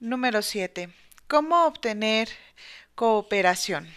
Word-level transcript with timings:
Número 0.00 0.42
7. 0.42 0.90
¿Cómo 1.26 1.64
obtener 1.64 2.28
cooperación? 2.94 3.88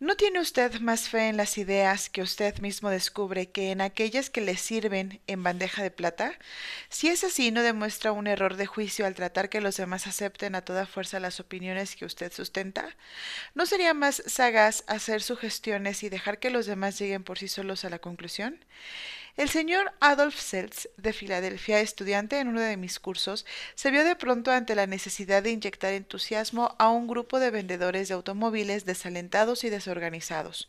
¿No 0.00 0.16
tiene 0.16 0.40
usted 0.40 0.80
más 0.80 1.10
fe 1.10 1.28
en 1.28 1.36
las 1.36 1.58
ideas 1.58 2.08
que 2.08 2.22
usted 2.22 2.58
mismo 2.60 2.88
descubre 2.88 3.50
que 3.50 3.72
en 3.72 3.82
aquellas 3.82 4.30
que 4.30 4.40
le 4.40 4.56
sirven 4.56 5.20
en 5.26 5.42
bandeja 5.42 5.82
de 5.82 5.90
plata? 5.90 6.38
Si 6.88 7.08
es 7.08 7.24
así, 7.24 7.50
¿no 7.50 7.62
demuestra 7.62 8.12
un 8.12 8.26
error 8.26 8.56
de 8.56 8.64
juicio 8.64 9.04
al 9.04 9.14
tratar 9.14 9.50
que 9.50 9.60
los 9.60 9.76
demás 9.76 10.06
acepten 10.06 10.54
a 10.54 10.64
toda 10.64 10.86
fuerza 10.86 11.20
las 11.20 11.40
opiniones 11.40 11.94
que 11.94 12.06
usted 12.06 12.32
sustenta? 12.32 12.96
¿No 13.54 13.66
sería 13.66 13.92
más 13.92 14.22
sagaz 14.26 14.82
hacer 14.86 15.20
sugestiones 15.20 16.02
y 16.02 16.08
dejar 16.08 16.38
que 16.38 16.48
los 16.48 16.64
demás 16.64 16.98
lleguen 16.98 17.22
por 17.22 17.38
sí 17.38 17.48
solos 17.48 17.84
a 17.84 17.90
la 17.90 17.98
conclusión? 17.98 18.64
El 19.36 19.48
señor 19.48 19.92
Adolf 19.98 20.40
Seltz, 20.40 20.88
de 20.96 21.12
Filadelfia, 21.12 21.80
estudiante 21.80 22.38
en 22.38 22.46
uno 22.46 22.60
de 22.60 22.76
mis 22.76 23.00
cursos, 23.00 23.44
se 23.74 23.90
vio 23.90 24.04
de 24.04 24.14
pronto 24.14 24.52
ante 24.52 24.76
la 24.76 24.86
necesidad 24.86 25.42
de 25.42 25.50
inyectar 25.50 25.92
entusiasmo 25.92 26.76
a 26.78 26.88
un 26.90 27.08
grupo 27.08 27.40
de 27.40 27.50
vendedores 27.50 28.06
de 28.06 28.14
automóviles 28.14 28.84
desalentados 28.84 29.64
y 29.64 29.70
desorganizados. 29.70 30.68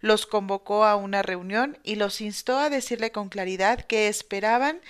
Los 0.00 0.26
convocó 0.26 0.84
a 0.84 0.96
una 0.96 1.22
reunión 1.22 1.78
y 1.84 1.94
los 1.94 2.20
instó 2.20 2.58
a 2.58 2.68
decirle 2.68 3.12
con 3.12 3.28
claridad 3.28 3.86
qué 3.86 4.08
esperaban, 4.08 4.80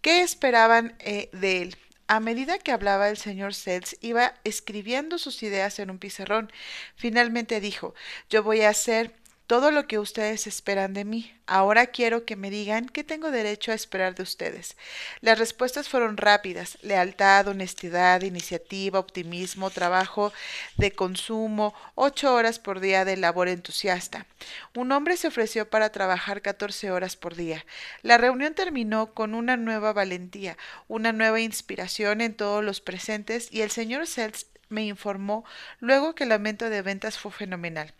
qué 0.00 0.22
esperaban 0.22 0.96
eh, 1.00 1.28
de 1.34 1.60
él. 1.60 1.76
A 2.06 2.18
medida 2.18 2.58
que 2.58 2.72
hablaba 2.72 3.10
el 3.10 3.18
señor 3.18 3.52
Seltz 3.52 3.96
iba 4.00 4.34
escribiendo 4.44 5.18
sus 5.18 5.42
ideas 5.42 5.78
en 5.80 5.90
un 5.90 5.98
pizarrón. 5.98 6.50
Finalmente 6.96 7.60
dijo 7.60 7.94
Yo 8.30 8.42
voy 8.42 8.62
a 8.62 8.70
hacer 8.70 9.14
todo 9.54 9.70
lo 9.70 9.86
que 9.86 10.00
ustedes 10.00 10.48
esperan 10.48 10.94
de 10.94 11.04
mí. 11.04 11.32
Ahora 11.46 11.86
quiero 11.86 12.24
que 12.24 12.34
me 12.34 12.50
digan 12.50 12.88
qué 12.88 13.04
tengo 13.04 13.30
derecho 13.30 13.70
a 13.70 13.76
esperar 13.76 14.16
de 14.16 14.24
ustedes. 14.24 14.76
Las 15.20 15.38
respuestas 15.38 15.88
fueron 15.88 16.16
rápidas. 16.16 16.76
Lealtad, 16.82 17.46
honestidad, 17.46 18.22
iniciativa, 18.22 18.98
optimismo, 18.98 19.70
trabajo 19.70 20.32
de 20.76 20.90
consumo, 20.90 21.72
ocho 21.94 22.34
horas 22.34 22.58
por 22.58 22.80
día 22.80 23.04
de 23.04 23.16
labor 23.16 23.46
entusiasta. 23.46 24.26
Un 24.74 24.90
hombre 24.90 25.16
se 25.16 25.28
ofreció 25.28 25.70
para 25.70 25.92
trabajar 25.92 26.42
catorce 26.42 26.90
horas 26.90 27.14
por 27.14 27.36
día. 27.36 27.64
La 28.02 28.18
reunión 28.18 28.54
terminó 28.54 29.14
con 29.14 29.36
una 29.36 29.56
nueva 29.56 29.92
valentía, 29.92 30.58
una 30.88 31.12
nueva 31.12 31.38
inspiración 31.38 32.22
en 32.22 32.34
todos 32.34 32.64
los 32.64 32.80
presentes 32.80 33.52
y 33.52 33.60
el 33.60 33.70
señor 33.70 34.08
Seltz 34.08 34.46
me 34.68 34.84
informó 34.84 35.44
luego 35.78 36.16
que 36.16 36.24
el 36.24 36.32
aumento 36.32 36.68
de 36.68 36.82
ventas 36.82 37.20
fue 37.20 37.30
fenomenal. 37.30 37.94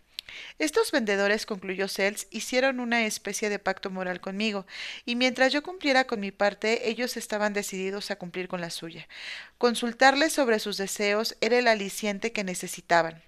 Estos 0.59 0.91
vendedores, 0.91 1.45
concluyó 1.45 1.87
Sells, 1.87 2.27
hicieron 2.31 2.79
una 2.79 3.05
especie 3.05 3.49
de 3.49 3.59
pacto 3.59 3.89
moral 3.89 4.21
conmigo, 4.21 4.65
y 5.05 5.15
mientras 5.15 5.51
yo 5.51 5.63
cumpliera 5.63 6.05
con 6.05 6.19
mi 6.19 6.31
parte, 6.31 6.89
ellos 6.89 7.17
estaban 7.17 7.53
decididos 7.53 8.11
a 8.11 8.17
cumplir 8.17 8.47
con 8.47 8.61
la 8.61 8.69
suya. 8.69 9.07
Consultarles 9.57 10.33
sobre 10.33 10.59
sus 10.59 10.77
deseos 10.77 11.35
era 11.41 11.57
el 11.57 11.67
aliciente 11.67 12.31
que 12.31 12.43
necesitaban. 12.43 13.24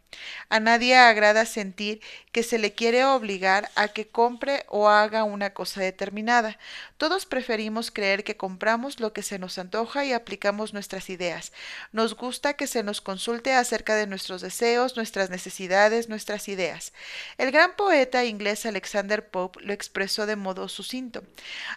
A 0.50 0.59
nadie 0.59 0.95
agrada 0.95 1.45
sentir 1.45 2.02
que 2.31 2.44
se 2.44 2.58
le 2.58 2.73
quiere 2.73 3.03
obligar 3.03 3.69
a 3.75 3.89
que 3.89 4.08
compre 4.08 4.66
o 4.69 4.88
haga 4.88 5.23
una 5.23 5.53
cosa 5.53 5.81
determinada. 5.81 6.58
Todos 6.97 7.25
preferimos 7.25 7.91
creer 7.91 8.23
que 8.23 8.38
compramos 8.38 8.99
lo 8.99 9.11
que 9.11 9.23
se 9.23 9.39
nos 9.39 9.58
antoja 9.58 10.05
y 10.05 10.14
aplicamos 10.14 10.73
nuestras 10.73 11.09
ideas. 11.09 11.52
Nos 11.91 12.16
gusta 12.16 12.53
que 12.53 12.67
se 12.67 12.83
nos 12.83 13.02
consulte 13.02 13.53
acerca 13.53 13.95
de 13.95 14.08
nuestros 14.08 14.41
deseos, 14.41 14.95
nuestras 14.95 15.30
necesidades, 15.30 16.09
nuestras 16.09 16.47
ideas. 16.47 16.94
El 17.38 17.52
gran 17.52 17.75
poeta 17.75 18.23
inglés 18.25 18.66
Alexander 18.66 19.27
Pope 19.27 19.61
lo 19.61 19.73
expresó 19.73 20.25
de 20.25 20.36
modo 20.36 20.69
sucinto. 20.69 21.23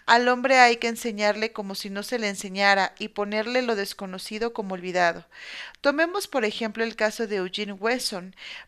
Al 0.05 0.27
hombre 0.27 0.59
hay 0.59 0.77
que 0.77 0.87
enseñarle 0.87 1.51
como 1.51 1.75
si 1.75 1.89
no 1.89 2.03
se 2.03 2.19
le 2.19 2.29
enseñara 2.29 2.93
y 2.99 3.09
ponerle 3.09 3.61
lo 3.61 3.75
desconocido 3.75 4.53
como 4.53 4.75
olvidado. 4.75 5.25
Tomemos 5.81 6.27
por 6.27 6.45
ejemplo 6.45 6.83
el 6.83 6.95
caso 6.95 7.27
de 7.27 7.37
Eugene 7.37 7.73
Wesson. 7.73 8.20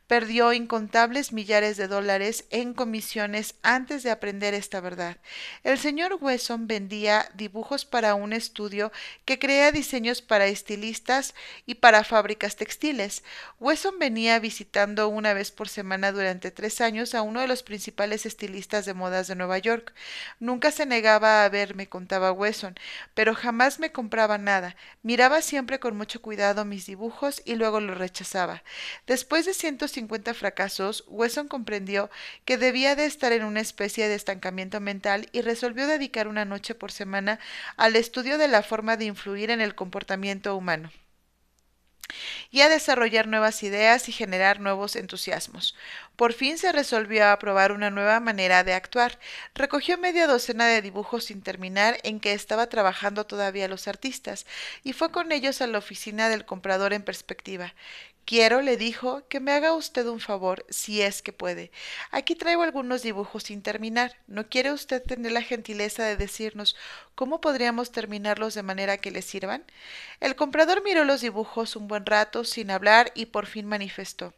Perdió 0.08 0.54
incontables 0.54 1.32
millares 1.32 1.78
de 1.78 1.88
dólares 1.88 2.46
en 2.50 2.74
comisiones 2.74 3.56
antes 3.62 4.04
de 4.04 4.12
aprender 4.12 4.54
esta 4.54 4.82
verdad. 4.82 5.18
El 5.64 5.80
señor 5.80 6.18
Wesson 6.20 6.68
vendía 6.68 7.30
dibujos 7.34 7.86
para 7.86 8.16
un 8.16 8.34
estudio 8.34 8.92
que 9.26 9.40
crea 9.40 9.72
diseños 9.72 10.22
para 10.22 10.48
estilistas 10.48 11.34
y 11.66 11.76
para 11.76 12.04
fábricas 12.04 12.56
textiles. 12.56 13.24
Wesson 13.60 14.00
venía 14.00 14.40
visitando 14.40 15.08
una 15.08 15.34
vez 15.34 15.52
por 15.52 15.70
semana 15.70 16.12
durante 16.12 16.52
tres 16.52 16.82
años 16.82 17.16
a 17.16 17.22
uno 17.22 17.42
de 17.42 17.48
los 17.48 17.64
principales 17.64 18.26
estilistas 18.26 18.86
de 18.86 18.94
modas 18.94 19.28
de 19.28 19.36
Nueva 19.36 19.58
York. 19.58 19.94
Nunca 20.40 20.72
se 20.72 20.86
negaba 20.86 21.44
a 21.44 21.50
verme, 21.50 21.88
contaba 21.88 22.32
Wesson, 22.32 22.76
pero 23.14 23.36
jamás 23.36 23.80
me 23.80 23.92
compraba 23.92 24.38
nada. 24.38 24.76
Miraba 25.02 25.42
siempre 25.42 25.80
con 25.80 25.98
mucho 25.98 26.22
cuidado 26.22 26.66
mis 26.66 26.86
dibujos 26.86 27.42
y 27.46 27.56
luego 27.56 27.80
lo 27.80 27.96
rechazaba. 27.96 28.64
Después 29.08 29.43
de 29.46 29.54
150 29.54 30.34
fracasos, 30.34 31.04
Wesson 31.08 31.48
comprendió 31.48 32.10
que 32.46 32.58
debía 32.58 32.96
de 32.96 33.06
estar 33.06 33.32
en 33.32 33.44
una 33.44 33.62
especie 33.62 34.08
de 34.08 34.16
estancamiento 34.16 34.80
mental 34.80 35.30
y 35.32 35.42
resolvió 35.42 35.88
dedicar 35.88 36.28
una 36.28 36.46
noche 36.46 36.76
por 36.76 36.92
semana 36.92 37.40
al 37.78 37.96
estudio 37.96 38.38
de 38.38 38.48
la 38.48 38.64
forma 38.64 38.98
de 38.98 39.06
influir 39.06 39.50
en 39.52 39.62
el 39.62 39.76
comportamiento 39.76 40.56
humano 40.56 40.92
y 42.52 42.62
a 42.62 42.70
desarrollar 42.70 43.28
nuevas 43.28 43.64
ideas 43.64 44.10
y 44.10 44.12
generar 44.12 44.60
nuevos 44.60 44.96
entusiasmos. 44.96 45.76
Por 46.16 46.34
fin 46.34 46.58
se 46.58 46.72
resolvió 46.72 47.28
a 47.28 47.40
probar 47.40 47.72
una 47.72 47.90
nueva 47.90 48.20
manera 48.20 48.64
de 48.64 48.74
actuar. 48.74 49.20
Recogió 49.56 49.98
media 49.98 50.28
docena 50.28 50.68
de 50.68 50.82
dibujos 50.82 51.26
sin 51.26 51.42
terminar 51.42 52.00
en 52.04 52.20
que 52.20 52.34
estaba 52.34 52.68
trabajando 52.68 53.26
todavía 53.26 53.68
los 53.68 53.88
artistas, 53.88 54.46
y 54.84 54.94
fue 54.94 55.12
con 55.12 55.32
ellos 55.32 55.62
a 55.62 55.68
la 55.68 55.78
oficina 55.78 56.30
del 56.30 56.46
comprador 56.46 56.94
en 56.94 57.04
perspectiva. 57.04 57.74
Quiero, 58.26 58.62
le 58.62 58.78
dijo, 58.78 59.28
que 59.28 59.42
me 59.42 59.52
haga 59.52 59.74
usted 59.74 60.08
un 60.08 60.22
favor, 60.22 60.66
si 60.70 61.02
es 61.02 61.22
que 61.22 61.34
puede. 61.34 61.72
Aquí 62.10 62.36
traigo 62.36 62.64
algunos 62.64 63.04
dibujos 63.04 63.44
sin 63.44 63.62
terminar. 63.62 64.16
¿No 64.28 64.48
quiere 64.48 64.72
usted 64.72 65.04
tener 65.04 65.34
la 65.34 65.42
gentileza 65.42 66.06
de 66.06 66.16
decirnos 66.16 66.76
cómo 67.16 67.42
podríamos 67.42 67.92
terminarlos 67.92 68.54
de 68.54 68.64
manera 68.64 68.98
que 68.98 69.12
le 69.12 69.22
sirvan? 69.22 69.66
El 70.22 70.38
comprador 70.38 70.84
miró 70.84 71.04
los 71.04 71.20
dibujos 71.20 71.76
un 71.76 71.90
buen 71.90 72.06
rato 72.06 72.46
sin 72.46 72.72
hablar 72.72 73.12
y 73.14 73.26
por 73.26 73.46
fin 73.46 73.66
manifestó. 73.66 74.34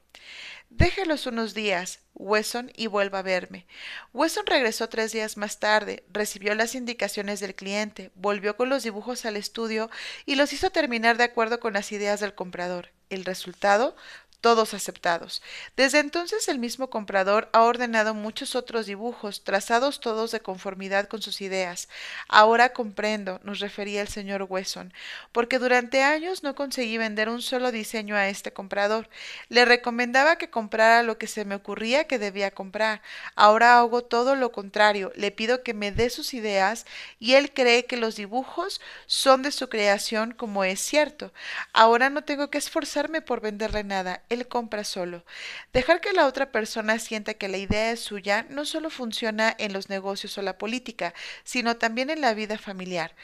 Déjelos 0.72 1.28
unos 1.28 1.54
días, 1.54 2.00
Wesson, 2.16 2.72
y 2.76 2.88
vuelva 2.88 3.20
a 3.20 3.22
verme. 3.22 3.68
Wesson 4.14 4.48
regresó 4.48 4.90
tres 4.90 5.12
días 5.12 5.38
más 5.38 5.60
tarde, 5.60 6.04
recibió 6.12 6.56
las 6.56 6.74
indicaciones 6.74 7.40
del 7.40 7.54
cliente, 7.54 8.12
volvió 8.16 8.58
con 8.58 8.70
los 8.70 8.82
dibujos 8.82 9.26
al 9.26 9.38
estudio 9.38 9.92
y 10.26 10.36
los 10.36 10.54
hizo 10.54 10.72
terminar 10.72 11.18
de 11.18 11.26
acuerdo 11.26 11.60
con 11.60 11.74
las 11.74 11.92
ideas 11.92 12.20
del 12.20 12.34
comprador. 12.34 12.95
El 13.10 13.26
resultado 13.26 13.96
todos 14.42 14.74
aceptados. 14.74 15.42
Desde 15.76 16.00
entonces 16.00 16.48
el 16.48 16.60
mismo 16.60 16.90
comprador 16.90 17.50
ha 17.54 17.64
ordenado 17.64 18.14
muchos 18.14 18.56
otros 18.56 18.86
dibujos, 18.86 19.44
trazados 19.44 20.00
todos 20.00 20.32
de 20.32 20.40
conformidad 20.40 21.08
con 21.08 21.22
sus 21.22 21.42
ideas. 21.42 21.90
Ahora 22.28 22.74
comprendo, 22.74 23.40
nos 23.44 23.60
refería 23.60 24.02
el 24.02 24.08
señor 24.08 24.46
Wesson, 24.48 24.94
porque 25.32 25.60
durante 25.60 26.04
años 26.04 26.44
no 26.44 26.56
conseguí 26.56 26.98
vender 26.98 27.30
un 27.30 27.42
solo 27.42 27.72
diseño 27.72 28.16
a 28.16 28.30
este 28.30 28.54
comprador. 28.54 29.10
Le 29.50 29.66
recomendaba 29.66 30.38
que 30.38 30.50
comprara 30.50 31.04
lo 31.04 31.18
que 31.18 31.28
se 31.28 31.46
me 31.46 31.56
ocurría 31.56 32.08
que 32.08 32.20
debía 32.20 32.52
comprar. 32.52 33.02
Ahora 33.36 33.80
hago 33.80 34.04
todo 34.04 34.36
lo 34.36 34.52
contrario, 34.52 35.12
le 35.16 35.32
pido 35.32 35.64
que 35.64 35.74
me 35.74 35.92
dé 35.92 36.10
sus 36.10 36.34
ideas 36.34 36.86
y 37.20 37.34
él 37.34 37.52
cree 37.54 37.86
que 37.86 37.98
los 37.98 38.16
dibujos 38.16 38.82
son 39.06 39.42
de 39.42 39.52
su 39.52 39.70
creación 39.70 40.34
como 40.34 40.64
es 40.64 40.80
cierto. 40.80 41.32
Ahora 41.74 42.10
no 42.10 42.24
tengo 42.24 42.50
que 42.50 42.58
esforzarme 42.58 43.22
por 43.22 43.42
venderle 43.42 43.84
nada 43.84 44.22
él 44.30 44.48
compra 44.48 44.84
solo. 44.84 45.26
Dejar 45.74 46.02
que 46.02 46.14
la 46.14 46.28
otra 46.28 46.52
persona 46.52 47.00
sienta 47.00 47.34
que 47.34 47.48
la 47.48 47.58
idea 47.58 47.92
es 47.92 48.00
suya 48.00 48.46
no 48.50 48.66
solo 48.66 48.90
funciona 48.90 49.56
en 49.58 49.74
los 49.74 49.90
negocios 49.90 50.38
o 50.38 50.42
la 50.42 50.58
política, 50.58 51.14
sino 51.44 51.78
también 51.78 52.10
en 52.10 52.22
la 52.22 52.34
vida 52.34 52.58
familiar. 52.58 53.16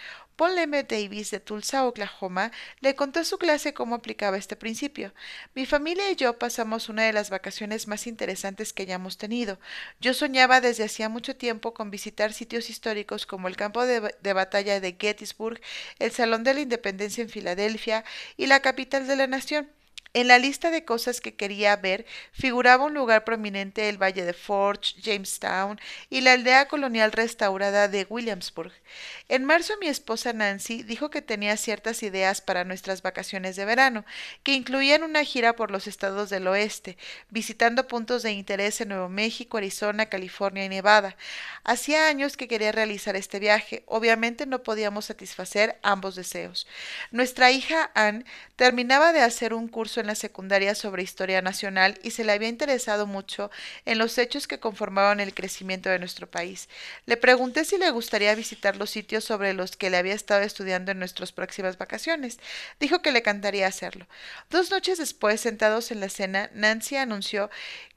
Paul 0.41 0.57
M. 0.57 0.83
Davis 0.83 1.29
de 1.29 1.39
Tulsa, 1.39 1.85
Oklahoma, 1.85 2.51
le 2.79 2.95
contó 2.95 3.19
a 3.19 3.23
su 3.25 3.37
clase 3.37 3.75
cómo 3.75 3.93
aplicaba 3.93 4.37
este 4.37 4.55
principio. 4.55 5.13
Mi 5.53 5.67
familia 5.67 6.09
y 6.09 6.15
yo 6.15 6.39
pasamos 6.39 6.89
una 6.89 7.03
de 7.03 7.13
las 7.13 7.29
vacaciones 7.29 7.87
más 7.87 8.07
interesantes 8.07 8.73
que 8.73 8.81
hayamos 8.81 9.19
tenido. 9.19 9.59
Yo 9.99 10.15
soñaba 10.15 10.59
desde 10.59 10.85
hacía 10.85 11.09
mucho 11.09 11.35
tiempo 11.35 11.75
con 11.75 11.91
visitar 11.91 12.33
sitios 12.33 12.71
históricos 12.71 13.27
como 13.27 13.49
el 13.49 13.55
campo 13.55 13.85
de, 13.85 14.15
de 14.19 14.33
batalla 14.33 14.79
de 14.79 14.97
Gettysburg, 14.99 15.61
el 15.99 16.11
Salón 16.11 16.43
de 16.43 16.55
la 16.55 16.61
Independencia 16.61 17.21
en 17.21 17.29
Filadelfia 17.29 18.03
y 18.35 18.47
la 18.47 18.61
capital 18.61 19.05
de 19.05 19.17
la 19.17 19.27
nación. 19.27 19.69
En 20.13 20.27
la 20.27 20.39
lista 20.39 20.71
de 20.71 20.83
cosas 20.83 21.21
que 21.21 21.35
quería 21.35 21.73
ver 21.77 22.05
figuraba 22.33 22.83
un 22.83 22.93
lugar 22.93 23.23
prominente 23.23 23.87
el 23.87 23.97
Valle 23.97 24.25
de 24.25 24.33
Forge, 24.33 24.95
Jamestown 25.01 25.79
y 26.09 26.19
la 26.19 26.33
aldea 26.33 26.67
colonial 26.67 27.13
restaurada 27.13 27.87
de 27.87 28.05
Williamsburg. 28.09 28.73
En 29.29 29.45
marzo 29.45 29.73
mi 29.79 29.87
esposa 29.87 30.33
Nancy 30.33 30.83
dijo 30.83 31.09
que 31.09 31.21
tenía 31.21 31.55
ciertas 31.55 32.03
ideas 32.03 32.41
para 32.41 32.65
nuestras 32.65 33.01
vacaciones 33.01 33.55
de 33.55 33.63
verano, 33.63 34.03
que 34.43 34.53
incluían 34.53 35.03
una 35.03 35.23
gira 35.23 35.55
por 35.55 35.71
los 35.71 35.87
estados 35.87 36.29
del 36.29 36.45
oeste, 36.47 36.97
visitando 37.29 37.87
puntos 37.87 38.21
de 38.21 38.33
interés 38.33 38.81
en 38.81 38.89
Nuevo 38.89 39.07
México, 39.07 39.57
Arizona, 39.57 40.07
California 40.07 40.65
y 40.65 40.69
Nevada. 40.69 41.15
Hacía 41.63 42.09
años 42.09 42.35
que 42.35 42.49
quería 42.49 42.73
realizar 42.73 43.15
este 43.15 43.39
viaje, 43.39 43.83
obviamente 43.85 44.45
no 44.45 44.61
podíamos 44.61 45.05
satisfacer 45.05 45.79
ambos 45.83 46.15
deseos. 46.17 46.67
Nuestra 47.11 47.51
hija 47.51 47.91
Anne 47.93 48.25
terminaba 48.57 49.13
de 49.13 49.21
hacer 49.21 49.53
un 49.53 49.69
curso 49.69 50.00
en 50.01 50.07
la 50.07 50.15
secundaria 50.15 50.75
sobre 50.75 51.03
historia 51.03 51.41
nacional 51.41 51.97
y 52.03 52.11
se 52.11 52.25
le 52.25 52.33
había 52.33 52.49
interesado 52.49 53.07
mucho 53.07 53.49
en 53.85 53.97
los 53.97 54.17
hechos 54.17 54.47
que 54.47 54.59
conformaban 54.59 55.21
el 55.21 55.33
crecimiento 55.33 55.89
de 55.89 55.99
nuestro 55.99 56.29
país. 56.29 56.67
Le 57.05 57.15
pregunté 57.15 57.63
si 57.63 57.77
le 57.77 57.89
gustaría 57.91 58.35
visitar 58.35 58.75
los 58.75 58.89
sitios 58.89 59.23
sobre 59.23 59.53
los 59.53 59.77
que 59.77 59.89
le 59.89 59.97
había 59.97 60.13
estado 60.13 60.41
estudiando 60.41 60.91
en 60.91 60.99
nuestras 60.99 61.31
próximas 61.31 61.77
vacaciones. 61.77 62.39
Dijo 62.79 63.01
que 63.01 63.11
le 63.11 63.19
encantaría 63.19 63.67
hacerlo. 63.67 64.07
Dos 64.49 64.71
noches 64.71 64.97
después, 64.97 65.39
sentados 65.39 65.91
en 65.91 66.01
la 66.01 66.09
cena, 66.09 66.49
Nancy 66.53 66.97
anunció 66.97 67.49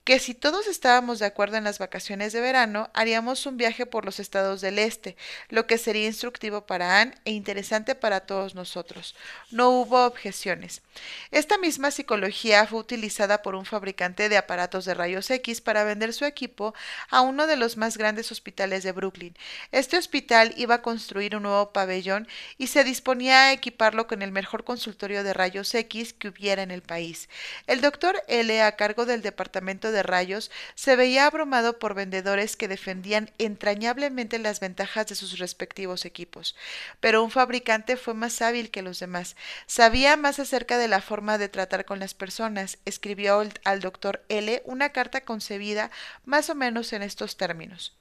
que 0.05 0.19
si 0.19 0.35
todos 0.35 0.67
estábamos 0.67 1.19
de 1.19 1.25
acuerdo 1.25 1.56
en 1.56 1.65
las 1.65 1.79
vacaciones 1.79 2.35
de 2.35 2.43
verano, 2.43 2.91
haríamos 2.93 3.47
un 3.47 3.56
viaje 3.56 3.87
por 3.87 4.05
los 4.05 4.21
estados 4.21 4.61
del 4.61 4.79
este, 4.79 5.17
lo 5.49 5.67
que 5.67 5.79
sería 5.79 6.06
instructivo 6.06 6.67
para 6.67 7.01
Anne 7.01 7.15
e 7.25 7.31
interesante 7.33 7.95
para 7.95 8.21
todos 8.21 8.55
nosotros. 8.55 9.17
No 9.51 9.71
hubo 9.71 10.05
objeciones. 10.05 10.83
Esta 11.31 11.56
misma 11.56 11.91
psicología 11.91 12.67
fue 12.67 12.81
utilizada 12.81 13.41
por 13.41 13.55
un 13.55 13.65
fabricante 13.65 14.29
de 14.29 14.37
aparatos 14.37 14.85
de 14.85 14.93
rayos 14.93 15.31
X 15.31 15.62
para 15.62 15.85
vender 15.85 16.12
su 16.12 16.27
equipo 16.27 16.75
a 17.09 17.23
uno 17.23 17.47
de 17.47 17.57
los 17.57 17.79
más 17.79 17.97
grandes 17.97 18.31
hospitales 18.31 18.83
de 18.83 18.93
Brooklyn. 18.93 19.35
Este 19.73 19.97
hospital 19.97 20.53
iba 20.59 20.77
a 20.77 20.83
construir 20.83 21.35
un 21.35 21.45
nuevo 21.45 21.73
pabellón 21.73 22.29
y 22.59 22.67
se 22.67 22.85
disponía 22.85 23.45
a 23.45 23.53
equiparlo 23.53 24.07
con 24.07 24.21
el 24.21 24.33
mejor 24.33 24.65
consultorio 24.65 25.25
de 25.25 25.33
rayos 25.33 25.75
X 25.75 26.12
que 26.12 26.29
hubiera 26.29 26.62
en 26.62 26.71
el 26.71 26.83
país. 26.83 27.31
El 27.67 27.81
doctor 27.81 28.23
L, 28.29 28.61
a 28.61 28.77
cargo 28.77 29.07
del 29.07 29.23
departamento 29.23 29.93
de 29.94 29.94
rayos, 30.02 30.50
se 30.75 30.96
veía 30.96 31.26
abrumado 31.26 31.79
por 31.79 31.94
vendedores 31.94 32.56
que 32.56 32.69
defendían 32.69 33.31
entrañablemente 33.38 34.38
las 34.38 34.61
ventajas 34.61 35.06
de 35.06 35.14
sus 35.14 35.38
respectivos 35.38 36.05
equipos. 36.05 36.56
Pero 37.00 37.23
un 37.23 37.31
fabricante 37.31 37.96
fue 37.96 38.14
más 38.14 38.43
hábil 38.43 38.70
que 38.70 38.82
los 38.82 38.99
demás. 38.99 39.37
Sabía 39.67 40.17
más 40.17 40.38
acerca 40.38 40.79
de 40.79 40.88
la 40.88 41.00
forma 41.00 41.38
de 41.38 41.49
tratar 41.49 41.85
con 41.85 41.99
las 41.99 42.14
personas. 42.14 42.79
Escribió 42.85 43.43
al 43.64 43.81
doctor 43.81 44.25
L 44.29 44.62
una 44.64 44.91
carta 44.91 45.23
concebida 45.23 45.91
más 46.25 46.50
o 46.50 46.55
menos 46.55 46.93
en 46.93 47.02
estos 47.02 47.37
términos. 47.37 47.97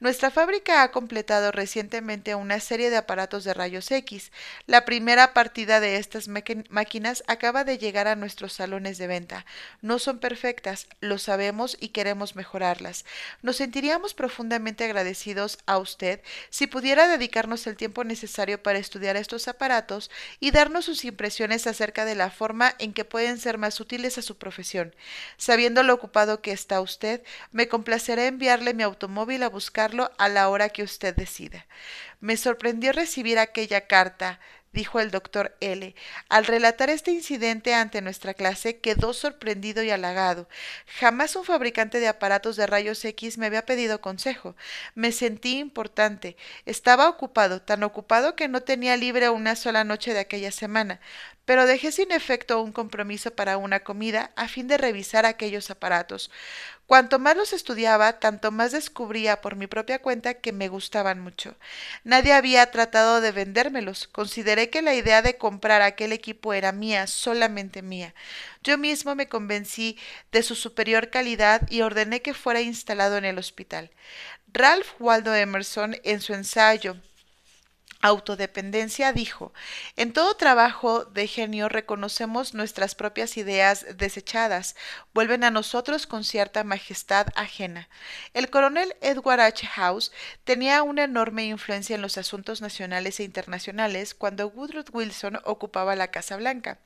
Nuestra 0.00 0.30
fábrica 0.30 0.82
ha 0.82 0.90
completado 0.90 1.50
recientemente 1.50 2.34
una 2.34 2.60
serie 2.60 2.90
de 2.90 2.98
aparatos 2.98 3.44
de 3.44 3.54
rayos 3.54 3.90
X. 3.90 4.30
La 4.66 4.84
primera 4.84 5.32
partida 5.32 5.80
de 5.80 5.96
estas 5.96 6.28
máquinas 6.28 7.24
acaba 7.26 7.64
de 7.64 7.78
llegar 7.78 8.06
a 8.06 8.16
nuestros 8.16 8.52
salones 8.52 8.98
de 8.98 9.06
venta. 9.06 9.46
No 9.80 9.98
son 9.98 10.18
perfectas, 10.18 10.86
lo 11.00 11.18
sabemos 11.26 11.76
y 11.80 11.88
queremos 11.88 12.36
mejorarlas. 12.36 13.04
Nos 13.42 13.56
sentiríamos 13.56 14.14
profundamente 14.14 14.84
agradecidos 14.84 15.58
a 15.66 15.78
usted 15.78 16.20
si 16.50 16.66
pudiera 16.66 17.08
dedicarnos 17.08 17.66
el 17.66 17.76
tiempo 17.76 18.04
necesario 18.04 18.62
para 18.62 18.78
estudiar 18.78 19.16
estos 19.16 19.48
aparatos 19.48 20.10
y 20.40 20.50
darnos 20.50 20.84
sus 20.84 21.04
impresiones 21.04 21.66
acerca 21.66 22.04
de 22.04 22.14
la 22.14 22.30
forma 22.30 22.74
en 22.78 22.92
que 22.92 23.04
pueden 23.04 23.38
ser 23.38 23.58
más 23.58 23.80
útiles 23.80 24.18
a 24.18 24.22
su 24.22 24.38
profesión. 24.38 24.94
Sabiendo 25.36 25.82
lo 25.82 25.94
ocupado 25.94 26.40
que 26.40 26.52
está 26.52 26.80
usted, 26.80 27.22
me 27.52 27.68
complacerá 27.68 28.26
enviarle 28.26 28.74
mi 28.74 28.82
automóvil 28.82 29.42
buscarlo 29.48 30.10
a 30.18 30.28
la 30.28 30.48
hora 30.48 30.68
que 30.68 30.82
usted 30.82 31.14
decida. 31.14 31.66
Me 32.20 32.36
sorprendió 32.36 32.92
recibir 32.92 33.38
aquella 33.38 33.86
carta, 33.86 34.40
dijo 34.76 35.00
el 35.00 35.10
doctor 35.10 35.56
L. 35.60 35.94
Al 36.28 36.44
relatar 36.44 36.90
este 36.90 37.10
incidente 37.10 37.74
ante 37.74 38.02
nuestra 38.02 38.34
clase, 38.34 38.78
quedó 38.78 39.14
sorprendido 39.14 39.82
y 39.82 39.90
halagado. 39.90 40.48
Jamás 41.00 41.34
un 41.34 41.44
fabricante 41.44 41.98
de 41.98 42.08
aparatos 42.08 42.56
de 42.56 42.66
rayos 42.66 43.02
X 43.04 43.38
me 43.38 43.46
había 43.46 43.64
pedido 43.64 44.02
consejo. 44.02 44.54
Me 44.94 45.12
sentí 45.12 45.58
importante. 45.58 46.36
Estaba 46.66 47.08
ocupado, 47.08 47.62
tan 47.62 47.82
ocupado 47.82 48.36
que 48.36 48.48
no 48.48 48.60
tenía 48.60 48.96
libre 48.98 49.30
una 49.30 49.56
sola 49.56 49.82
noche 49.82 50.12
de 50.12 50.20
aquella 50.20 50.52
semana 50.52 51.00
pero 51.46 51.64
dejé 51.64 51.92
sin 51.92 52.12
efecto 52.12 52.60
un 52.60 52.72
compromiso 52.72 53.30
para 53.30 53.56
una 53.56 53.80
comida 53.80 54.32
a 54.36 54.48
fin 54.48 54.68
de 54.68 54.76
revisar 54.76 55.24
aquellos 55.24 55.70
aparatos. 55.70 56.30
Cuanto 56.86 57.18
más 57.18 57.36
los 57.36 57.52
estudiaba, 57.52 58.20
tanto 58.20 58.52
más 58.52 58.72
descubría 58.72 59.40
por 59.40 59.56
mi 59.56 59.66
propia 59.66 60.00
cuenta 60.00 60.34
que 60.34 60.52
me 60.52 60.68
gustaban 60.68 61.20
mucho. 61.20 61.56
Nadie 62.04 62.32
había 62.32 62.70
tratado 62.70 63.20
de 63.20 63.32
vendérmelos. 63.32 64.06
Consideré 64.08 64.70
que 64.70 64.82
la 64.82 64.94
idea 64.94 65.22
de 65.22 65.36
comprar 65.36 65.82
aquel 65.82 66.12
equipo 66.12 66.52
era 66.52 66.72
mía, 66.72 67.06
solamente 67.06 67.82
mía. 67.82 68.14
Yo 68.62 68.78
mismo 68.78 69.14
me 69.14 69.28
convencí 69.28 69.98
de 70.30 70.42
su 70.42 70.54
superior 70.54 71.10
calidad 71.10 71.62
y 71.70 71.82
ordené 71.82 72.22
que 72.22 72.34
fuera 72.34 72.60
instalado 72.60 73.16
en 73.16 73.24
el 73.24 73.38
hospital. 73.38 73.90
Ralph 74.52 74.88
Waldo 75.00 75.34
Emerson, 75.34 75.96
en 76.04 76.20
su 76.20 76.34
ensayo 76.34 76.96
autodependencia 78.06 79.12
dijo, 79.12 79.52
en 79.96 80.12
todo 80.12 80.36
trabajo 80.36 81.04
de 81.04 81.26
genio 81.26 81.68
reconocemos 81.68 82.54
nuestras 82.54 82.94
propias 82.94 83.36
ideas 83.36 83.86
desechadas, 83.96 84.76
vuelven 85.12 85.44
a 85.44 85.50
nosotros 85.50 86.06
con 86.06 86.24
cierta 86.24 86.64
majestad 86.64 87.28
ajena. 87.34 87.88
El 88.34 88.50
coronel 88.50 88.96
Edward 89.00 89.40
H. 89.40 89.66
House 89.66 90.12
tenía 90.44 90.82
una 90.82 91.04
enorme 91.04 91.46
influencia 91.46 91.96
en 91.96 92.02
los 92.02 92.18
asuntos 92.18 92.60
nacionales 92.60 93.20
e 93.20 93.24
internacionales 93.24 94.14
cuando 94.14 94.48
Woodrow 94.48 94.84
Wilson 94.92 95.40
ocupaba 95.44 95.96
la 95.96 96.08
Casa 96.08 96.36
Blanca. 96.36 96.78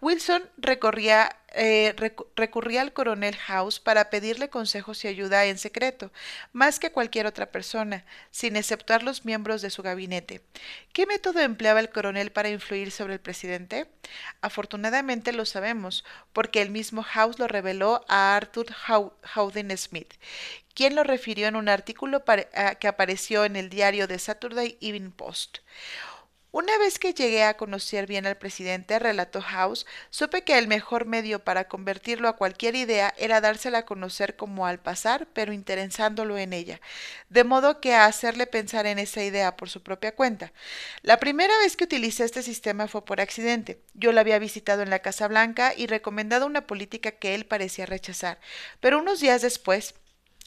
Wilson 0.00 0.48
recorría 0.56 1.36
eh, 1.52 1.94
recurría 2.36 2.80
al 2.82 2.92
coronel 2.92 3.36
House 3.36 3.80
para 3.80 4.08
pedirle 4.10 4.48
consejos 4.48 5.04
y 5.04 5.08
ayuda 5.08 5.46
en 5.46 5.58
secreto, 5.58 6.12
más 6.52 6.78
que 6.78 6.92
cualquier 6.92 7.26
otra 7.26 7.46
persona, 7.50 8.04
sin 8.30 8.56
exceptuar 8.56 9.02
los 9.02 9.24
miembros 9.24 9.60
de 9.62 9.70
su 9.70 9.82
gabinete. 9.82 10.42
¿Qué 10.92 11.06
método 11.06 11.40
empleaba 11.40 11.80
el 11.80 11.90
coronel 11.90 12.30
para 12.30 12.50
influir 12.50 12.92
sobre 12.92 13.14
el 13.14 13.20
presidente? 13.20 13.86
Afortunadamente 14.40 15.32
lo 15.32 15.44
sabemos, 15.44 16.04
porque 16.32 16.62
el 16.62 16.70
mismo 16.70 17.02
House 17.02 17.38
lo 17.38 17.48
reveló 17.48 18.04
a 18.08 18.36
Arthur 18.36 18.66
Howden 19.34 19.76
Smith, 19.76 20.14
quien 20.74 20.94
lo 20.94 21.04
refirió 21.04 21.48
en 21.48 21.56
un 21.56 21.68
artículo 21.68 22.22
que 22.78 22.88
apareció 22.88 23.44
en 23.44 23.56
el 23.56 23.70
diario 23.70 24.06
The 24.06 24.18
Saturday 24.18 24.78
Evening 24.80 25.10
Post. 25.10 25.58
Una 26.52 26.76
vez 26.78 26.98
que 26.98 27.14
llegué 27.14 27.44
a 27.44 27.56
conocer 27.56 28.08
bien 28.08 28.26
al 28.26 28.36
presidente, 28.36 28.98
relató 28.98 29.40
House, 29.40 29.86
supe 30.10 30.42
que 30.42 30.58
el 30.58 30.66
mejor 30.66 31.06
medio 31.06 31.44
para 31.44 31.68
convertirlo 31.68 32.28
a 32.28 32.36
cualquier 32.36 32.74
idea 32.74 33.14
era 33.18 33.40
dársela 33.40 33.78
a 33.78 33.86
conocer 33.86 34.34
como 34.34 34.66
al 34.66 34.80
pasar, 34.80 35.28
pero 35.32 35.52
interesándolo 35.52 36.38
en 36.38 36.52
ella, 36.52 36.80
de 37.28 37.44
modo 37.44 37.80
que 37.80 37.94
a 37.94 38.06
hacerle 38.06 38.48
pensar 38.48 38.86
en 38.86 38.98
esa 38.98 39.22
idea 39.22 39.56
por 39.56 39.70
su 39.70 39.84
propia 39.84 40.16
cuenta. 40.16 40.52
La 41.02 41.20
primera 41.20 41.56
vez 41.58 41.76
que 41.76 41.84
utilicé 41.84 42.24
este 42.24 42.42
sistema 42.42 42.88
fue 42.88 43.04
por 43.04 43.20
accidente. 43.20 43.80
Yo 43.94 44.10
lo 44.10 44.18
había 44.18 44.40
visitado 44.40 44.82
en 44.82 44.90
la 44.90 44.98
Casa 44.98 45.28
Blanca 45.28 45.72
y 45.76 45.86
recomendado 45.86 46.46
una 46.46 46.66
política 46.66 47.12
que 47.12 47.36
él 47.36 47.46
parecía 47.46 47.86
rechazar, 47.86 48.40
pero 48.80 48.98
unos 48.98 49.20
días 49.20 49.40
después, 49.42 49.94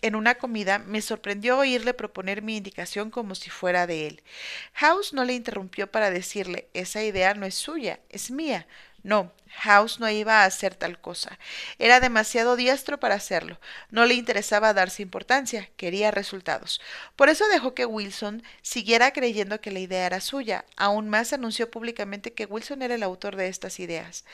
en 0.04 0.16
una 0.16 0.36
comida, 0.36 0.80
me 0.80 1.02
sorprendió 1.02 1.58
oírle 1.58 1.94
proponer 1.94 2.42
mi 2.42 2.58
indicación 2.58 3.10
como 3.10 3.36
si 3.36 3.50
fuera 3.50 3.88
de 3.88 4.08
él. 4.08 4.24
House 4.74 5.14
no 5.14 5.24
le 5.24 5.34
interrumpió 5.34 5.92
para 5.92 6.12
decirle 6.12 6.68
esa 6.74 7.04
idea 7.04 7.34
no 7.34 7.46
es 7.46 7.56
suya, 7.56 8.00
es 8.10 8.30
mía. 8.30 8.68
No, 9.02 9.32
House 9.56 10.00
no 10.00 10.10
iba 10.10 10.42
a 10.42 10.46
hacer 10.46 10.76
tal 10.76 11.00
cosa. 11.00 11.38
Era 11.80 12.00
demasiado 12.00 12.56
diestro 12.56 13.00
para 13.00 13.16
hacerlo. 13.16 13.60
No 13.90 14.06
le 14.06 14.16
interesaba 14.16 14.74
darse 14.74 15.02
importancia, 15.02 15.70
quería 15.78 16.12
resultados. 16.12 16.82
Por 17.16 17.30
eso 17.30 17.48
dejó 17.48 17.74
que 17.74 17.86
Wilson 17.86 18.44
siguiera 18.62 19.12
creyendo 19.12 19.62
que 19.62 19.72
la 19.72 19.80
idea 19.80 20.06
era 20.06 20.22
suya. 20.22 20.66
Aún 20.76 21.10
más 21.10 21.34
anunció 21.34 21.70
públicamente 21.70 22.34
que 22.34 22.46
Wilson 22.46 22.82
era 22.82 22.96
el 22.96 23.04
autor 23.04 23.36
de 23.36 23.48
estas 23.48 23.80
ideas. 23.80 24.26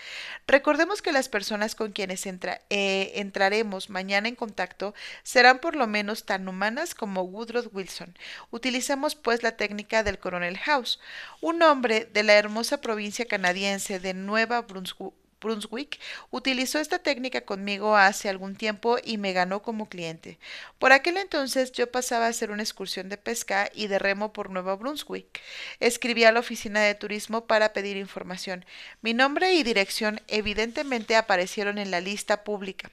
Recordemos 0.48 1.02
que 1.02 1.12
las 1.12 1.30
personas 1.30 1.76
con 1.76 1.92
quienes 1.92 2.26
eh, 2.26 3.12
entraremos 3.16 3.90
mañana 3.90 4.28
en 4.28 4.36
contacto 4.36 4.94
serán 5.24 5.60
por 5.60 5.76
lo 5.76 5.88
menos 5.88 6.26
tan 6.26 6.48
humanas 6.48 6.96
como 6.96 7.24
Woodrow 7.24 7.70
Wilson. 7.72 8.18
Utilicemos 8.52 9.16
pues 9.16 9.44
la 9.44 9.58
técnica 9.58 10.04
del 10.04 10.20
coronel 10.20 10.58
House, 10.58 11.00
un 11.42 11.62
hombre 11.62 12.06
de 12.06 12.24
la 12.24 12.34
hermosa 12.34 12.82
provincia 12.82 13.26
canadiense 13.26 14.00
de 14.00 14.14
Nueva 14.14 14.62
Brunswick 14.62 15.09
Brunswick 15.40 16.00
utilizó 16.32 16.80
esta 16.80 17.00
técnica 17.00 17.42
conmigo 17.42 17.96
hace 17.96 18.30
algún 18.30 18.56
tiempo 18.56 18.98
y 19.04 19.18
me 19.18 19.34
ganó 19.34 19.62
como 19.62 19.90
cliente. 19.90 20.40
Por 20.78 20.92
aquel 20.92 21.18
entonces 21.18 21.72
yo 21.72 21.92
pasaba 21.92 22.26
a 22.26 22.30
hacer 22.30 22.52
una 22.52 22.64
excursión 22.64 23.10
de 23.10 23.18
pesca 23.18 23.70
y 23.74 23.88
de 23.88 24.00
remo 24.00 24.34
por 24.34 24.50
Nueva 24.50 24.76
Brunswick. 24.76 25.42
Escribí 25.80 26.24
a 26.24 26.32
la 26.32 26.40
oficina 26.40 26.82
de 26.82 26.96
turismo 26.96 27.46
para 27.46 27.74
pedir 27.74 27.98
información. 27.98 28.66
Mi 29.02 29.14
nombre 29.14 29.54
y 29.54 29.64
dirección 29.64 30.22
evidentemente 30.28 31.16
aparecieron 31.16 31.78
en 31.78 31.92
la 31.92 32.02
lista 32.02 32.44
pública, 32.44 32.92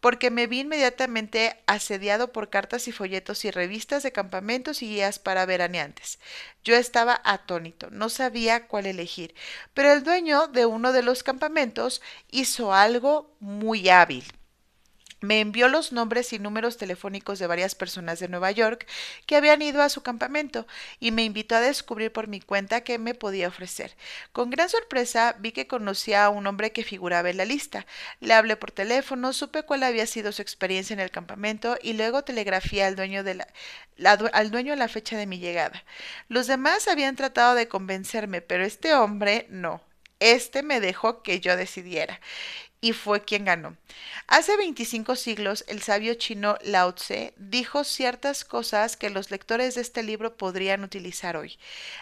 porque 0.00 0.30
me 0.30 0.46
vi 0.46 0.60
inmediatamente 0.60 1.56
asediado 1.66 2.32
por 2.32 2.50
cartas 2.50 2.88
y 2.88 2.92
folletos 2.92 3.44
y 3.44 3.50
revistas 3.50 4.02
de 4.02 4.12
campamentos 4.12 4.82
y 4.82 4.88
guías 4.88 5.18
para 5.18 5.46
veraneantes. 5.46 6.18
Yo 6.64 6.74
estaba 6.74 7.20
atónito, 7.24 7.90
no 7.90 8.08
sabía 8.08 8.66
cuál 8.66 8.86
elegir, 8.86 9.34
pero 9.72 9.92
el 9.92 10.02
dueño 10.02 10.48
de 10.48 10.66
uno 10.66 10.92
de 10.92 11.02
los 11.02 11.22
campamentos 11.22 11.85
hizo 12.30 12.72
algo 12.72 13.34
muy 13.40 13.88
hábil. 13.88 14.24
Me 15.22 15.40
envió 15.40 15.68
los 15.68 15.92
nombres 15.92 16.34
y 16.34 16.38
números 16.38 16.76
telefónicos 16.76 17.38
de 17.38 17.46
varias 17.46 17.74
personas 17.74 18.20
de 18.20 18.28
Nueva 18.28 18.50
York 18.50 18.86
que 19.24 19.34
habían 19.36 19.62
ido 19.62 19.80
a 19.80 19.88
su 19.88 20.02
campamento 20.02 20.66
y 21.00 21.10
me 21.10 21.24
invitó 21.24 21.56
a 21.56 21.60
descubrir 21.60 22.12
por 22.12 22.28
mi 22.28 22.40
cuenta 22.40 22.82
qué 22.82 22.98
me 22.98 23.14
podía 23.14 23.48
ofrecer. 23.48 23.96
Con 24.32 24.50
gran 24.50 24.68
sorpresa 24.68 25.34
vi 25.38 25.52
que 25.52 25.66
conocía 25.66 26.26
a 26.26 26.28
un 26.28 26.46
hombre 26.46 26.70
que 26.72 26.84
figuraba 26.84 27.30
en 27.30 27.38
la 27.38 27.46
lista. 27.46 27.86
Le 28.20 28.34
hablé 28.34 28.56
por 28.56 28.72
teléfono, 28.72 29.32
supe 29.32 29.62
cuál 29.62 29.84
había 29.84 30.06
sido 30.06 30.32
su 30.32 30.42
experiencia 30.42 30.92
en 30.92 31.00
el 31.00 31.10
campamento 31.10 31.78
y 31.82 31.94
luego 31.94 32.22
telegrafié 32.22 32.84
al 32.84 32.94
dueño 32.94 33.24
de 33.24 33.36
la, 33.36 33.48
al 34.34 34.50
dueño 34.50 34.76
la 34.76 34.88
fecha 34.88 35.16
de 35.16 35.26
mi 35.26 35.38
llegada. 35.38 35.82
Los 36.28 36.46
demás 36.46 36.88
habían 36.88 37.16
tratado 37.16 37.54
de 37.54 37.68
convencerme, 37.68 38.42
pero 38.42 38.64
este 38.64 38.94
hombre 38.94 39.46
no. 39.48 39.80
Este 40.20 40.62
me 40.62 40.80
dejó 40.80 41.22
que 41.22 41.40
yo 41.40 41.56
decidiera 41.56 42.20
y 42.80 42.92
fue 42.92 43.24
quien 43.24 43.44
ganó. 43.44 43.76
Hace 44.26 44.56
25 44.56 45.16
siglos, 45.16 45.64
el 45.68 45.82
sabio 45.82 46.14
chino 46.14 46.56
Lao 46.62 46.94
Tse 46.94 47.32
dijo 47.36 47.84
ciertas 47.84 48.44
cosas 48.44 48.96
que 48.96 49.10
los 49.10 49.30
lectores 49.30 49.76
de 49.76 49.80
este 49.80 50.02
libro 50.02 50.36
podrían 50.36 50.84
utilizar 50.84 51.36
hoy. 51.36 51.58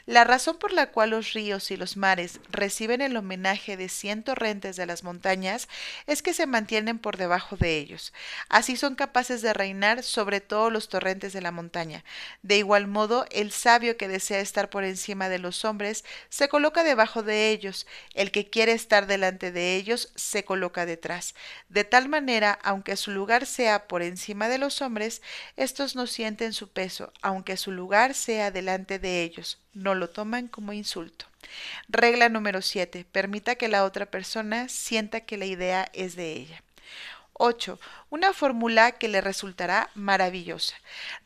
La 0.06 0.24
razón 0.24 0.58
por 0.58 0.72
la 0.72 0.90
cual 0.90 1.10
los 1.10 1.32
ríos 1.32 1.70
y 1.70 1.76
los 1.76 1.96
mares 1.96 2.40
reciben 2.50 3.00
el 3.02 3.16
homenaje 3.16 3.76
de 3.76 3.88
cien 3.88 4.22
torrentes 4.22 4.76
de 4.76 4.86
las 4.86 5.04
montañas 5.04 5.68
es 6.06 6.22
que 6.22 6.34
se 6.34 6.46
mantienen 6.46 6.98
por 6.98 7.16
debajo 7.16 7.56
de 7.56 7.78
ellos. 7.78 8.12
Así 8.48 8.76
son 8.76 8.94
capaces 8.94 9.42
de 9.42 9.52
reinar 9.52 10.02
sobre 10.02 10.40
todos 10.40 10.72
los 10.72 10.88
torrentes 10.88 11.32
de 11.32 11.40
la 11.42 11.52
montaña. 11.52 12.04
De 12.42 12.56
igual 12.56 12.86
modo, 12.86 13.26
el 13.30 13.52
sabio 13.52 13.96
que 13.96 14.08
desea 14.08 14.40
estar 14.40 14.70
por 14.70 14.84
encima 14.84 15.28
de 15.28 15.38
los 15.38 15.64
hombres 15.64 16.04
se 16.30 16.48
coloca 16.48 16.82
debajo 16.82 17.22
de 17.22 17.50
ellos. 17.50 17.86
El 18.14 18.30
que 18.30 18.48
quiere 18.48 18.72
estar 18.72 19.06
delante 19.06 19.52
de 19.52 19.76
ellos 19.76 20.10
se 20.14 20.44
coloca 20.44 20.73
detrás. 20.84 21.34
De 21.68 21.84
tal 21.84 22.08
manera, 22.08 22.58
aunque 22.62 22.96
su 22.96 23.12
lugar 23.12 23.46
sea 23.46 23.86
por 23.86 24.02
encima 24.02 24.48
de 24.48 24.58
los 24.58 24.82
hombres, 24.82 25.22
estos 25.56 25.94
no 25.94 26.08
sienten 26.08 26.52
su 26.52 26.68
peso, 26.68 27.12
aunque 27.22 27.56
su 27.56 27.70
lugar 27.70 28.14
sea 28.14 28.50
delante 28.50 28.98
de 28.98 29.22
ellos, 29.22 29.60
no 29.72 29.94
lo 29.94 30.10
toman 30.10 30.48
como 30.48 30.72
insulto. 30.72 31.26
Regla 31.88 32.28
número 32.28 32.62
7. 32.62 33.06
Permita 33.12 33.54
que 33.54 33.68
la 33.68 33.84
otra 33.84 34.06
persona 34.06 34.68
sienta 34.68 35.20
que 35.20 35.36
la 35.36 35.46
idea 35.46 35.88
es 35.92 36.16
de 36.16 36.32
ella. 36.32 36.63
8. 37.34 37.80
Una 38.10 38.32
fórmula 38.32 38.92
que 38.92 39.08
le 39.08 39.20
resultará 39.20 39.90
maravillosa. 39.94 40.76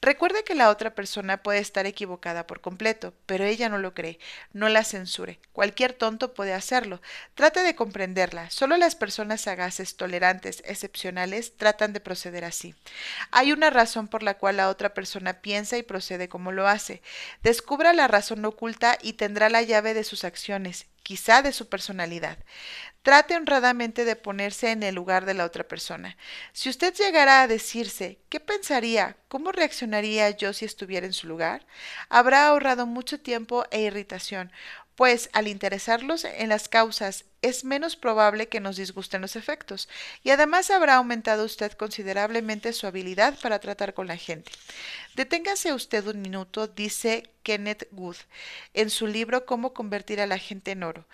Recuerde 0.01 0.43
que 0.43 0.55
la 0.55 0.71
otra 0.71 0.95
persona 0.95 1.43
puede 1.43 1.59
estar 1.59 1.85
equivocada 1.85 2.47
por 2.47 2.63
completo, 2.63 3.13
pero 3.27 3.45
ella 3.45 3.69
no 3.69 3.77
lo 3.77 3.93
cree. 3.93 4.19
No 4.55 4.71
la 4.71 4.85
censure. 4.85 5.39
Cualquier 5.53 5.93
tonto 5.93 6.33
puede 6.33 6.55
hacerlo. 6.55 7.03
Trate 7.35 7.63
de 7.63 7.75
comprenderla. 7.75 8.49
Solo 8.51 8.79
las 8.79 8.97
personas 8.97 9.43
sagaces, 9.43 9.97
tolerantes, 9.97 10.63
excepcionales 10.65 11.57
tratan 11.57 11.93
de 11.93 12.01
proceder 12.01 12.45
así. 12.45 12.75
Hay 13.31 13.53
una 13.53 13.69
razón 13.69 14.09
por 14.09 14.23
la 14.23 14.35
cual 14.35 14.57
la 14.57 14.71
otra 14.71 14.95
persona 14.95 15.35
piensa 15.35 15.77
y 15.77 15.83
procede 15.83 16.31
como 16.31 16.53
lo 16.53 16.69
hace. 16.69 17.03
Descubra 17.43 17.93
la 17.93 18.09
razón 18.09 18.45
oculta 18.47 18.97
y 19.03 19.13
tendrá 19.13 19.51
la 19.51 19.63
llave 19.63 19.93
de 19.93 20.05
sus 20.05 20.25
acciones 20.25 20.87
quizá 21.09 21.41
de 21.41 21.55
su 21.55 21.71
personalidad. 21.71 22.37
Trate 23.01 23.35
honradamente 23.35 24.05
de 24.05 24.15
ponerse 24.15 24.73
en 24.73 24.83
el 24.83 24.95
lugar 24.95 25.25
de 25.25 25.33
la 25.33 25.47
otra 25.47 25.67
persona. 25.67 26.19
Si 26.53 26.69
usted 26.69 26.93
llegara 26.93 27.41
a 27.41 27.49
decirse, 27.49 28.19
¿qué 28.29 28.41
pensaría? 28.41 29.17
¿Cómo 29.29 29.51
reaccionaría 29.51 30.29
yo 30.29 30.53
si 30.53 30.67
estuviera 30.67 31.07
en 31.07 31.15
su 31.15 31.27
lugar? 31.27 31.67
Habrá 32.11 32.49
ahorrado 32.49 32.85
mucho 32.85 33.19
tiempo 33.21 33.65
e 33.71 33.81
irritación, 33.81 34.53
pues 34.99 35.31
al 35.33 35.47
interesarlos 35.47 36.25
en 36.25 36.49
las 36.49 36.69
causas 36.69 37.25
es 37.41 37.63
menos 37.63 37.95
probable 37.95 38.49
que 38.49 38.59
nos 38.59 38.77
disgusten 38.77 39.21
los 39.21 39.37
efectos, 39.37 39.89
y 40.25 40.31
además 40.31 40.73
habrá 40.73 40.97
aumentado 40.97 41.45
usted 41.45 41.71
considerablemente 41.71 42.73
su 42.73 42.85
habilidad 42.85 43.39
para 43.41 43.61
tratar 43.61 43.95
con 43.95 44.09
la 44.09 44.17
gente. 44.17 44.51
Deténgase 45.15 45.73
usted 45.73 46.05
un 46.09 46.21
minuto, 46.21 46.67
dice 46.67 47.31
Kenneth 47.45 47.87
Good 47.93 48.17
en 48.75 48.91
su 48.91 49.07
libro 49.07 49.47
Cómo 49.47 49.73
convertir 49.73 50.21
a 50.21 50.27
la 50.27 50.37
gente 50.37 50.73
en 50.73 50.83
oro 50.83 51.07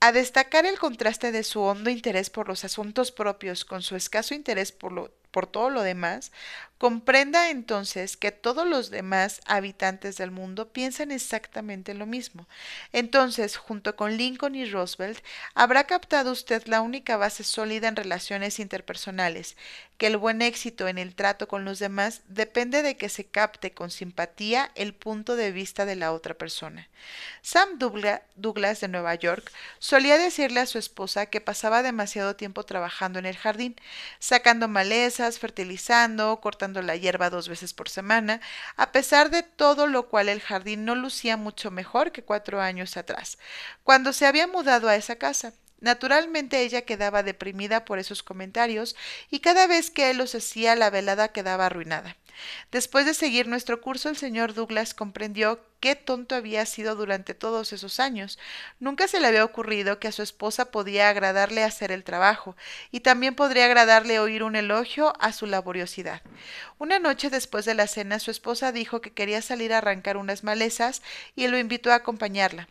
a 0.00 0.12
destacar 0.12 0.66
el 0.66 0.78
contraste 0.78 1.32
de 1.32 1.42
su 1.42 1.60
hondo 1.62 1.90
interés 1.90 2.30
por 2.30 2.46
los 2.46 2.64
asuntos 2.64 3.10
propios 3.10 3.64
con 3.64 3.82
su 3.82 3.96
escaso 3.96 4.34
interés 4.34 4.70
por, 4.70 4.92
lo, 4.92 5.10
por 5.38 5.46
todo 5.46 5.70
lo 5.70 5.82
demás, 5.82 6.32
Comprenda 6.78 7.50
entonces 7.50 8.16
que 8.16 8.30
todos 8.30 8.64
los 8.64 8.90
demás 8.90 9.40
habitantes 9.46 10.16
del 10.16 10.30
mundo 10.30 10.68
piensan 10.68 11.10
exactamente 11.10 11.92
lo 11.92 12.06
mismo. 12.06 12.46
Entonces, 12.92 13.56
junto 13.56 13.96
con 13.96 14.16
Lincoln 14.16 14.54
y 14.54 14.64
Roosevelt, 14.64 15.18
habrá 15.54 15.84
captado 15.88 16.30
usted 16.30 16.64
la 16.66 16.80
única 16.80 17.16
base 17.16 17.42
sólida 17.42 17.88
en 17.88 17.96
relaciones 17.96 18.60
interpersonales, 18.60 19.56
que 19.96 20.06
el 20.06 20.18
buen 20.18 20.40
éxito 20.40 20.86
en 20.86 20.98
el 20.98 21.16
trato 21.16 21.48
con 21.48 21.64
los 21.64 21.80
demás 21.80 22.20
depende 22.28 22.84
de 22.84 22.96
que 22.96 23.08
se 23.08 23.24
capte 23.24 23.72
con 23.72 23.90
simpatía 23.90 24.70
el 24.76 24.94
punto 24.94 25.34
de 25.34 25.50
vista 25.50 25.84
de 25.84 25.96
la 25.96 26.12
otra 26.12 26.34
persona. 26.34 26.88
Sam 27.42 27.80
Douglas 27.80 28.80
de 28.80 28.86
Nueva 28.86 29.16
York 29.16 29.50
solía 29.80 30.16
decirle 30.16 30.60
a 30.60 30.66
su 30.66 30.78
esposa 30.78 31.26
que 31.26 31.40
pasaba 31.40 31.82
demasiado 31.82 32.36
tiempo 32.36 32.62
trabajando 32.62 33.18
en 33.18 33.26
el 33.26 33.36
jardín, 33.36 33.74
sacando 34.20 34.68
fertilizando, 35.36 36.40
cortando 36.40 36.80
la 36.80 36.96
hierba 36.96 37.28
dos 37.28 37.48
veces 37.48 37.74
por 37.74 37.88
semana, 37.88 38.40
a 38.76 38.92
pesar 38.92 39.30
de 39.30 39.42
todo 39.42 39.86
lo 39.86 40.08
cual 40.08 40.28
el 40.28 40.40
jardín 40.40 40.84
no 40.84 40.94
lucía 40.94 41.36
mucho 41.36 41.70
mejor 41.70 42.12
que 42.12 42.22
cuatro 42.22 42.60
años 42.60 42.96
atrás, 42.96 43.38
cuando 43.84 44.12
se 44.12 44.26
había 44.26 44.46
mudado 44.46 44.88
a 44.88 44.96
esa 44.96 45.16
casa. 45.16 45.52
Naturalmente 45.80 46.62
ella 46.62 46.82
quedaba 46.82 47.22
deprimida 47.22 47.84
por 47.84 47.98
esos 47.98 48.22
comentarios 48.22 48.96
y 49.30 49.40
cada 49.40 49.66
vez 49.66 49.90
que 49.90 50.10
él 50.10 50.18
los 50.18 50.34
hacía 50.34 50.74
la 50.74 50.90
velada 50.90 51.28
quedaba 51.28 51.66
arruinada. 51.66 52.16
Después 52.70 53.06
de 53.06 53.14
seguir 53.14 53.46
nuestro 53.46 53.80
curso, 53.80 54.08
el 54.08 54.16
señor 54.16 54.54
Douglas 54.54 54.94
comprendió 54.94 55.60
qué 55.80 55.94
tonto 55.94 56.34
había 56.34 56.66
sido 56.66 56.96
durante 56.96 57.34
todos 57.34 57.72
esos 57.72 58.00
años. 58.00 58.38
Nunca 58.80 59.08
se 59.08 59.20
le 59.20 59.26
había 59.28 59.44
ocurrido 59.44 59.98
que 59.98 60.08
a 60.08 60.12
su 60.12 60.22
esposa 60.22 60.70
podía 60.70 61.08
agradarle 61.08 61.64
hacer 61.64 61.92
el 61.92 62.04
trabajo, 62.04 62.56
y 62.90 63.00
también 63.00 63.34
podría 63.34 63.66
agradarle 63.66 64.18
oír 64.20 64.42
un 64.42 64.56
elogio 64.56 65.12
a 65.20 65.32
su 65.32 65.46
laboriosidad. 65.46 66.22
Una 66.78 66.98
noche 66.98 67.30
después 67.30 67.64
de 67.64 67.74
la 67.74 67.86
cena, 67.86 68.18
su 68.18 68.30
esposa 68.30 68.72
dijo 68.72 69.00
que 69.00 69.12
quería 69.12 69.42
salir 69.42 69.72
a 69.72 69.78
arrancar 69.78 70.16
unas 70.16 70.44
malezas 70.44 71.02
y 71.36 71.48
lo 71.48 71.58
invitó 71.58 71.92
a 71.92 71.96
acompañarla. 71.96 72.68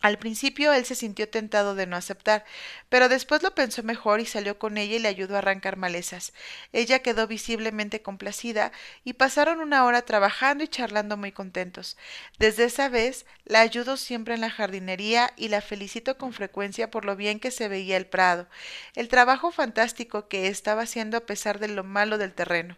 Al 0.00 0.18
principio 0.18 0.72
él 0.72 0.84
se 0.84 0.94
sintió 0.94 1.28
tentado 1.28 1.74
de 1.74 1.86
no 1.86 1.96
aceptar, 1.96 2.44
pero 2.88 3.08
después 3.08 3.42
lo 3.42 3.54
pensó 3.54 3.82
mejor 3.82 4.20
y 4.20 4.26
salió 4.26 4.56
con 4.58 4.78
ella 4.78 4.96
y 4.96 4.98
le 5.00 5.08
ayudó 5.08 5.34
a 5.34 5.38
arrancar 5.38 5.76
malezas. 5.76 6.32
Ella 6.72 7.00
quedó 7.00 7.26
visiblemente 7.26 8.00
complacida 8.00 8.70
y 9.02 9.14
pasaron 9.14 9.60
una 9.60 9.84
hora 9.84 10.02
trabajando 10.02 10.62
y 10.62 10.68
charlando 10.68 11.16
muy 11.16 11.32
contentos. 11.32 11.96
Desde 12.38 12.64
esa 12.64 12.88
vez 12.88 13.26
la 13.44 13.60
ayudo 13.60 13.96
siempre 13.96 14.34
en 14.34 14.40
la 14.40 14.50
jardinería 14.50 15.32
y 15.36 15.48
la 15.48 15.60
felicito 15.60 16.16
con 16.16 16.32
frecuencia 16.32 16.90
por 16.90 17.04
lo 17.04 17.16
bien 17.16 17.40
que 17.40 17.50
se 17.50 17.66
veía 17.66 17.96
el 17.96 18.06
prado, 18.06 18.46
el 18.94 19.08
trabajo 19.08 19.50
fantástico 19.50 20.28
que 20.28 20.46
estaba 20.46 20.82
haciendo 20.82 21.16
a 21.16 21.26
pesar 21.26 21.58
de 21.58 21.68
lo 21.68 21.82
malo 21.82 22.18
del 22.18 22.34
terreno. 22.34 22.76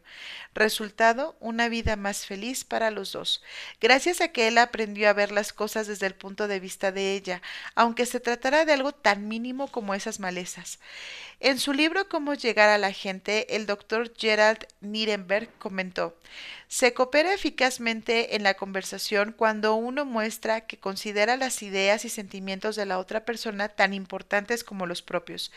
Resultado, 0.54 1.36
una 1.40 1.68
vida 1.68 1.96
más 1.96 2.24
feliz 2.24 2.64
para 2.64 2.90
los 2.90 3.12
dos, 3.12 3.42
gracias 3.80 4.20
a 4.20 4.28
que 4.28 4.48
él 4.48 4.58
aprendió 4.58 5.08
a 5.08 5.12
ver 5.12 5.32
las 5.32 5.52
cosas 5.52 5.86
desde 5.86 6.06
el 6.06 6.14
punto 6.14 6.48
de 6.48 6.60
vista 6.60 6.92
de 6.92 7.09
ella, 7.14 7.42
aunque 7.74 8.06
se 8.06 8.20
tratara 8.20 8.64
de 8.64 8.72
algo 8.72 8.92
tan 8.92 9.28
mínimo 9.28 9.68
como 9.68 9.94
esas 9.94 10.20
malezas. 10.20 10.78
En 11.40 11.58
su 11.58 11.72
libro 11.72 12.08
Cómo 12.08 12.34
llegar 12.34 12.68
a 12.68 12.78
la 12.78 12.92
gente, 12.92 13.56
el 13.56 13.66
doctor 13.66 14.12
Gerald 14.16 14.66
Nirenberg 14.80 15.48
comentó 15.58 16.14
se 16.70 16.94
coopera 16.94 17.34
eficazmente 17.34 18.36
en 18.36 18.44
la 18.44 18.54
conversación 18.54 19.34
cuando 19.36 19.74
uno 19.74 20.04
muestra 20.04 20.60
que 20.60 20.78
considera 20.78 21.36
las 21.36 21.64
ideas 21.64 22.04
y 22.04 22.08
sentimientos 22.08 22.76
de 22.76 22.86
la 22.86 23.00
otra 23.00 23.24
persona 23.24 23.68
tan 23.70 23.92
importantes 23.92 24.62
como 24.62 24.86
los 24.86 25.02
propios. 25.02 25.50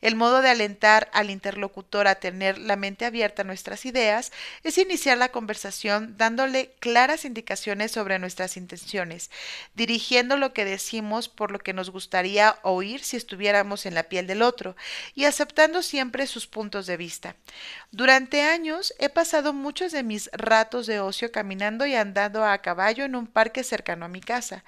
El 0.00 0.14
modo 0.14 0.42
de 0.42 0.48
alentar 0.48 1.10
al 1.12 1.28
interlocutor 1.28 2.06
a 2.06 2.20
tener 2.20 2.56
la 2.56 2.76
mente 2.76 3.04
abierta 3.04 3.42
a 3.42 3.44
nuestras 3.44 3.84
ideas 3.84 4.30
es 4.62 4.78
iniciar 4.78 5.18
la 5.18 5.32
conversación 5.32 6.16
dándole 6.16 6.70
claras 6.78 7.24
indicaciones 7.24 7.90
sobre 7.90 8.20
nuestras 8.20 8.56
intenciones, 8.56 9.32
dirigiendo 9.74 10.36
lo 10.36 10.52
que 10.52 10.64
decimos 10.64 10.99
por 11.28 11.50
lo 11.50 11.58
que 11.58 11.72
nos 11.72 11.90
gustaría 11.90 12.58
oír 12.62 13.02
si 13.02 13.16
estuviéramos 13.16 13.86
en 13.86 13.94
la 13.94 14.04
piel 14.04 14.26
del 14.26 14.42
otro, 14.42 14.76
y 15.14 15.24
aceptando 15.24 15.82
siempre 15.82 16.26
sus 16.26 16.46
puntos 16.46 16.86
de 16.86 16.96
vista. 16.96 17.36
Durante 17.90 18.42
años 18.42 18.94
he 18.98 19.08
pasado 19.08 19.52
muchos 19.52 19.92
de 19.92 20.02
mis 20.02 20.30
ratos 20.32 20.86
de 20.86 21.00
ocio 21.00 21.32
caminando 21.32 21.86
y 21.86 21.94
andando 21.94 22.44
a 22.44 22.58
caballo 22.58 23.04
en 23.04 23.16
un 23.16 23.26
parque 23.26 23.64
cercano 23.64 24.04
a 24.04 24.08
mi 24.08 24.20
casa. 24.20 24.64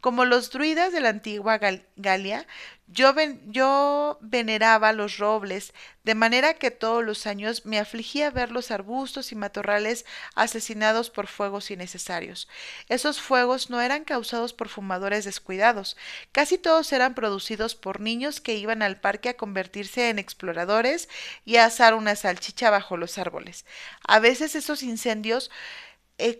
Como 0.00 0.24
los 0.24 0.50
druidas 0.50 0.92
de 0.92 1.00
la 1.00 1.10
antigua 1.10 1.60
Galia, 1.96 2.46
yo, 2.92 4.18
veneraba 4.20 4.92
los 4.92 5.18
robles, 5.18 5.72
de 6.04 6.14
manera 6.14 6.54
que 6.54 6.70
todos 6.70 7.04
los 7.04 7.26
años 7.26 7.64
me 7.64 7.78
afligía 7.78 8.30
ver 8.30 8.50
los 8.50 8.70
arbustos 8.70 9.32
y 9.32 9.34
matorrales 9.34 10.04
asesinados 10.34 11.10
por 11.10 11.26
fuegos 11.26 11.70
innecesarios. 11.70 12.48
Esos 12.88 13.20
fuegos 13.20 13.70
no 13.70 13.80
eran 13.80 14.04
causados 14.04 14.52
por 14.52 14.68
fumadores 14.68 15.24
descuidados, 15.24 15.96
casi 16.32 16.58
todos 16.58 16.92
eran 16.92 17.14
producidos 17.14 17.74
por 17.74 18.00
niños 18.00 18.40
que 18.40 18.54
iban 18.54 18.82
al 18.82 19.00
parque 19.00 19.30
a 19.30 19.36
convertirse 19.36 20.10
en 20.10 20.18
exploradores 20.18 21.08
y 21.44 21.56
a 21.56 21.66
asar 21.66 21.94
una 21.94 22.16
salchicha 22.16 22.70
bajo 22.70 22.96
los 22.96 23.16
árboles. 23.18 23.64
A 24.06 24.18
veces 24.18 24.54
esos 24.54 24.82
incendios 24.82 25.50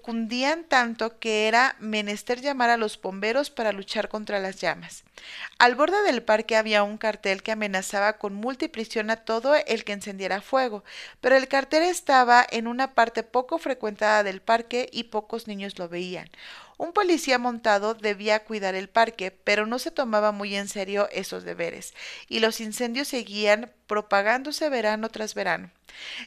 cundían 0.01 0.65
tanto 0.65 1.19
que 1.19 1.49
era 1.49 1.77
menester 1.79 2.41
llamar 2.41 2.71
a 2.71 2.77
los 2.77 3.01
bomberos 3.01 3.51
para 3.51 3.73
luchar 3.73 4.09
contra 4.09 4.39
las 4.39 4.61
llamas. 4.61 5.05
Al 5.59 5.75
borde 5.75 6.03
del 6.03 6.23
parque 6.23 6.57
había 6.57 6.83
un 6.83 6.99
cartel 6.99 7.43
que 7.43 7.53
amenazaba 7.53 8.15
con 8.15 8.35
multiplicación 8.35 9.11
a 9.11 9.17
todo 9.17 9.55
el 9.55 9.85
que 9.85 9.93
encendiera 9.93 10.41
fuego, 10.41 10.85
pero 11.21 11.37
el 11.37 11.49
cartel 11.49 11.83
estaba 11.83 12.45
en 12.51 12.67
una 12.67 12.95
parte 12.95 13.23
poco 13.23 13.59
frecuentada 13.59 14.23
del 14.23 14.41
parque 14.41 14.89
y 14.93 15.05
pocos 15.05 15.47
niños 15.47 15.79
lo 15.79 15.89
veían. 15.89 16.29
Un 16.79 16.93
policía 16.93 17.39
montado 17.39 17.95
debía 17.95 18.45
cuidar 18.45 18.75
el 18.75 18.89
parque, 18.89 19.31
pero 19.31 19.67
no 19.67 19.79
se 19.79 19.91
tomaba 19.91 20.33
muy 20.33 20.57
en 20.57 20.69
serio 20.69 21.09
esos 21.13 21.45
deberes, 21.45 21.95
y 22.29 22.41
los 22.41 22.61
incendios 22.61 23.09
seguían 23.09 23.71
propagándose 23.87 24.69
verano 24.69 25.09
tras 25.11 25.35
verano. 25.35 25.71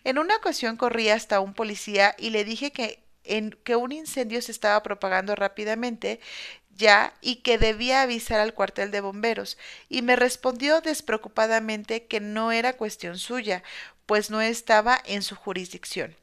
En 0.04 0.18
una 0.18 0.38
ocasión 0.38 0.78
corrí 0.78 1.10
hasta 1.10 1.40
un 1.40 1.54
policía 1.54 2.16
y 2.18 2.30
le 2.30 2.46
dije 2.46 2.72
que 2.72 3.05
en 3.26 3.52
que 3.64 3.76
un 3.76 3.92
incendio 3.92 4.42
se 4.42 4.52
estaba 4.52 4.82
propagando 4.84 5.36
rápidamente 5.36 6.20
ya 6.76 7.14
y 7.22 7.38
que 7.38 7.58
debía 7.58 8.02
avisar 8.02 8.40
al 8.40 8.54
cuartel 8.54 8.92
de 8.92 9.02
bomberos, 9.02 9.58
y 9.90 10.02
me 10.02 10.16
respondió 10.16 10.82
despreocupadamente 10.82 12.06
que 12.06 12.20
no 12.20 12.52
era 12.52 12.74
cuestión 12.74 13.18
suya, 13.18 13.64
pues 14.06 14.30
no 14.30 14.42
estaba 14.42 15.02
en 15.06 15.24
su 15.24 15.36
jurisdicción. 15.36 16.16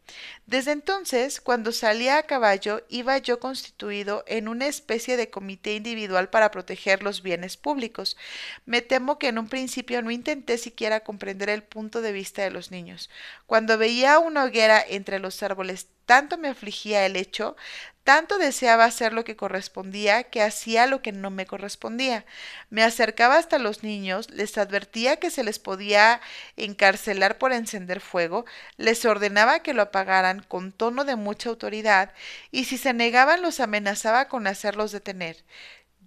Desde 0.52 0.72
entonces, 0.72 1.40
cuando 1.40 1.72
salía 1.72 2.18
a 2.18 2.24
caballo, 2.24 2.84
iba 2.90 3.16
yo 3.16 3.40
constituido 3.40 4.22
en 4.26 4.48
una 4.48 4.66
especie 4.66 5.16
de 5.16 5.30
comité 5.30 5.74
individual 5.76 6.28
para 6.28 6.50
proteger 6.50 7.02
los 7.02 7.22
bienes 7.22 7.56
públicos. 7.56 8.18
Me 8.66 8.82
temo 8.82 9.18
que 9.18 9.28
en 9.28 9.38
un 9.38 9.48
principio 9.48 10.02
no 10.02 10.10
intenté 10.10 10.58
siquiera 10.58 11.00
comprender 11.00 11.48
el 11.48 11.62
punto 11.62 12.02
de 12.02 12.12
vista 12.12 12.42
de 12.42 12.50
los 12.50 12.70
niños. 12.70 13.08
Cuando 13.46 13.78
veía 13.78 14.18
una 14.18 14.44
hoguera 14.44 14.84
entre 14.86 15.20
los 15.20 15.42
árboles, 15.42 15.86
tanto 16.04 16.36
me 16.36 16.48
afligía 16.48 17.06
el 17.06 17.16
hecho 17.16 17.56
tanto 18.04 18.38
deseaba 18.38 18.84
hacer 18.84 19.12
lo 19.12 19.22
que 19.24 19.36
correspondía 19.36 20.24
que 20.24 20.42
hacía 20.42 20.86
lo 20.86 21.02
que 21.02 21.12
no 21.12 21.30
me 21.30 21.46
correspondía. 21.46 22.24
Me 22.68 22.82
acercaba 22.82 23.36
hasta 23.36 23.58
los 23.58 23.84
niños, 23.84 24.28
les 24.30 24.58
advertía 24.58 25.18
que 25.18 25.30
se 25.30 25.44
les 25.44 25.58
podía 25.60 26.20
encarcelar 26.56 27.38
por 27.38 27.52
encender 27.52 28.00
fuego, 28.00 28.44
les 28.76 29.04
ordenaba 29.04 29.60
que 29.60 29.74
lo 29.74 29.82
apagaran 29.82 30.41
con 30.42 30.72
tono 30.72 31.04
de 31.04 31.16
mucha 31.16 31.48
autoridad, 31.48 32.12
y 32.50 32.64
si 32.64 32.78
se 32.78 32.92
negaban 32.92 33.42
los 33.42 33.60
amenazaba 33.60 34.28
con 34.28 34.46
hacerlos 34.46 34.92
detener. 34.92 35.36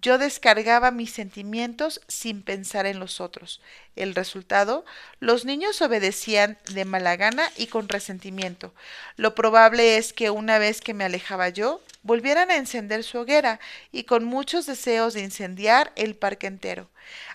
Yo 0.02 0.18
descargaba 0.18 0.90
mis 0.90 1.12
sentimientos 1.12 2.02
sin 2.06 2.42
pensar 2.42 2.84
en 2.86 3.00
los 3.00 3.20
otros. 3.20 3.62
El 3.96 4.14
resultado, 4.14 4.84
los 5.20 5.44
niños 5.46 5.80
obedecían 5.80 6.58
de 6.70 6.84
mala 6.84 7.16
gana 7.16 7.50
y 7.56 7.68
con 7.68 7.88
resentimiento. 7.88 8.74
Lo 9.16 9.34
probable 9.34 9.96
es 9.96 10.12
que 10.12 10.28
una 10.28 10.58
vez 10.58 10.82
que 10.82 10.92
me 10.92 11.04
alejaba 11.04 11.48
yo, 11.48 11.80
volvieran 12.06 12.50
a 12.50 12.56
encender 12.56 13.02
su 13.02 13.18
hoguera 13.18 13.58
y 13.90 14.04
con 14.04 14.24
muchos 14.24 14.64
deseos 14.64 15.12
de 15.12 15.22
incendiar 15.22 15.92
el 15.96 16.14
parque 16.14 16.46
entero. 16.46 16.88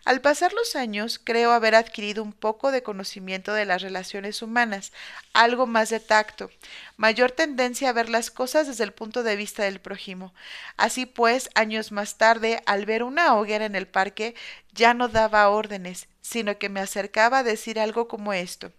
Al 0.05 0.21
pasar 0.21 0.53
los 0.53 0.75
años, 0.75 1.19
creo 1.23 1.51
haber 1.51 1.75
adquirido 1.75 2.23
un 2.23 2.33
poco 2.33 2.71
de 2.71 2.81
conocimiento 2.81 3.53
de 3.53 3.65
las 3.65 3.81
relaciones 3.81 4.41
humanas, 4.41 4.91
algo 5.33 5.67
más 5.67 5.89
de 5.89 5.99
tacto, 5.99 6.49
mayor 6.97 7.31
tendencia 7.31 7.89
a 7.89 7.93
ver 7.93 8.09
las 8.09 8.31
cosas 8.31 8.67
desde 8.67 8.83
el 8.83 8.93
punto 8.93 9.23
de 9.23 9.35
vista 9.35 9.63
del 9.63 9.79
prójimo. 9.79 10.33
Así 10.77 11.05
pues, 11.05 11.49
años 11.53 11.91
más 11.91 12.17
tarde, 12.17 12.63
al 12.65 12.85
ver 12.85 13.03
una 13.03 13.35
hoguera 13.35 13.65
en 13.65 13.75
el 13.75 13.87
parque, 13.87 14.35
ya 14.73 14.93
no 14.93 15.07
daba 15.07 15.49
órdenes, 15.49 16.07
sino 16.21 16.57
que 16.57 16.69
me 16.69 16.79
acercaba 16.79 17.39
a 17.39 17.43
decir 17.43 17.79
algo 17.79 18.07
como 18.07 18.33
esto. 18.33 18.71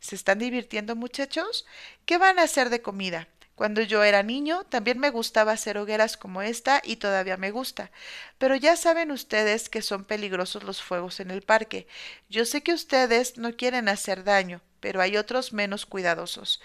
¿Se 0.00 0.14
están 0.14 0.38
divirtiendo, 0.38 0.96
muchachos? 0.96 1.66
¿Qué 2.04 2.18
van 2.18 2.38
a 2.38 2.42
hacer 2.42 2.70
de 2.70 2.82
comida? 2.82 3.28
Cuando 3.60 3.82
yo 3.82 4.02
era 4.02 4.22
niño 4.22 4.64
también 4.70 4.98
me 4.98 5.10
gustaba 5.10 5.52
hacer 5.52 5.76
hogueras 5.76 6.16
como 6.16 6.40
esta 6.40 6.80
y 6.82 6.96
todavía 6.96 7.36
me 7.36 7.50
gusta. 7.50 7.90
Pero 8.38 8.56
ya 8.56 8.74
saben 8.74 9.10
ustedes 9.10 9.68
que 9.68 9.82
son 9.82 10.06
peligrosos 10.06 10.64
los 10.64 10.80
fuegos 10.82 11.20
en 11.20 11.30
el 11.30 11.42
parque. 11.42 11.86
Yo 12.30 12.46
sé 12.46 12.62
que 12.62 12.72
ustedes 12.72 13.36
no 13.36 13.54
quieren 13.54 13.90
hacer 13.90 14.24
daño, 14.24 14.62
pero 14.80 15.02
hay 15.02 15.18
otros 15.18 15.52
menos 15.52 15.84
cuidadosos. 15.84 16.62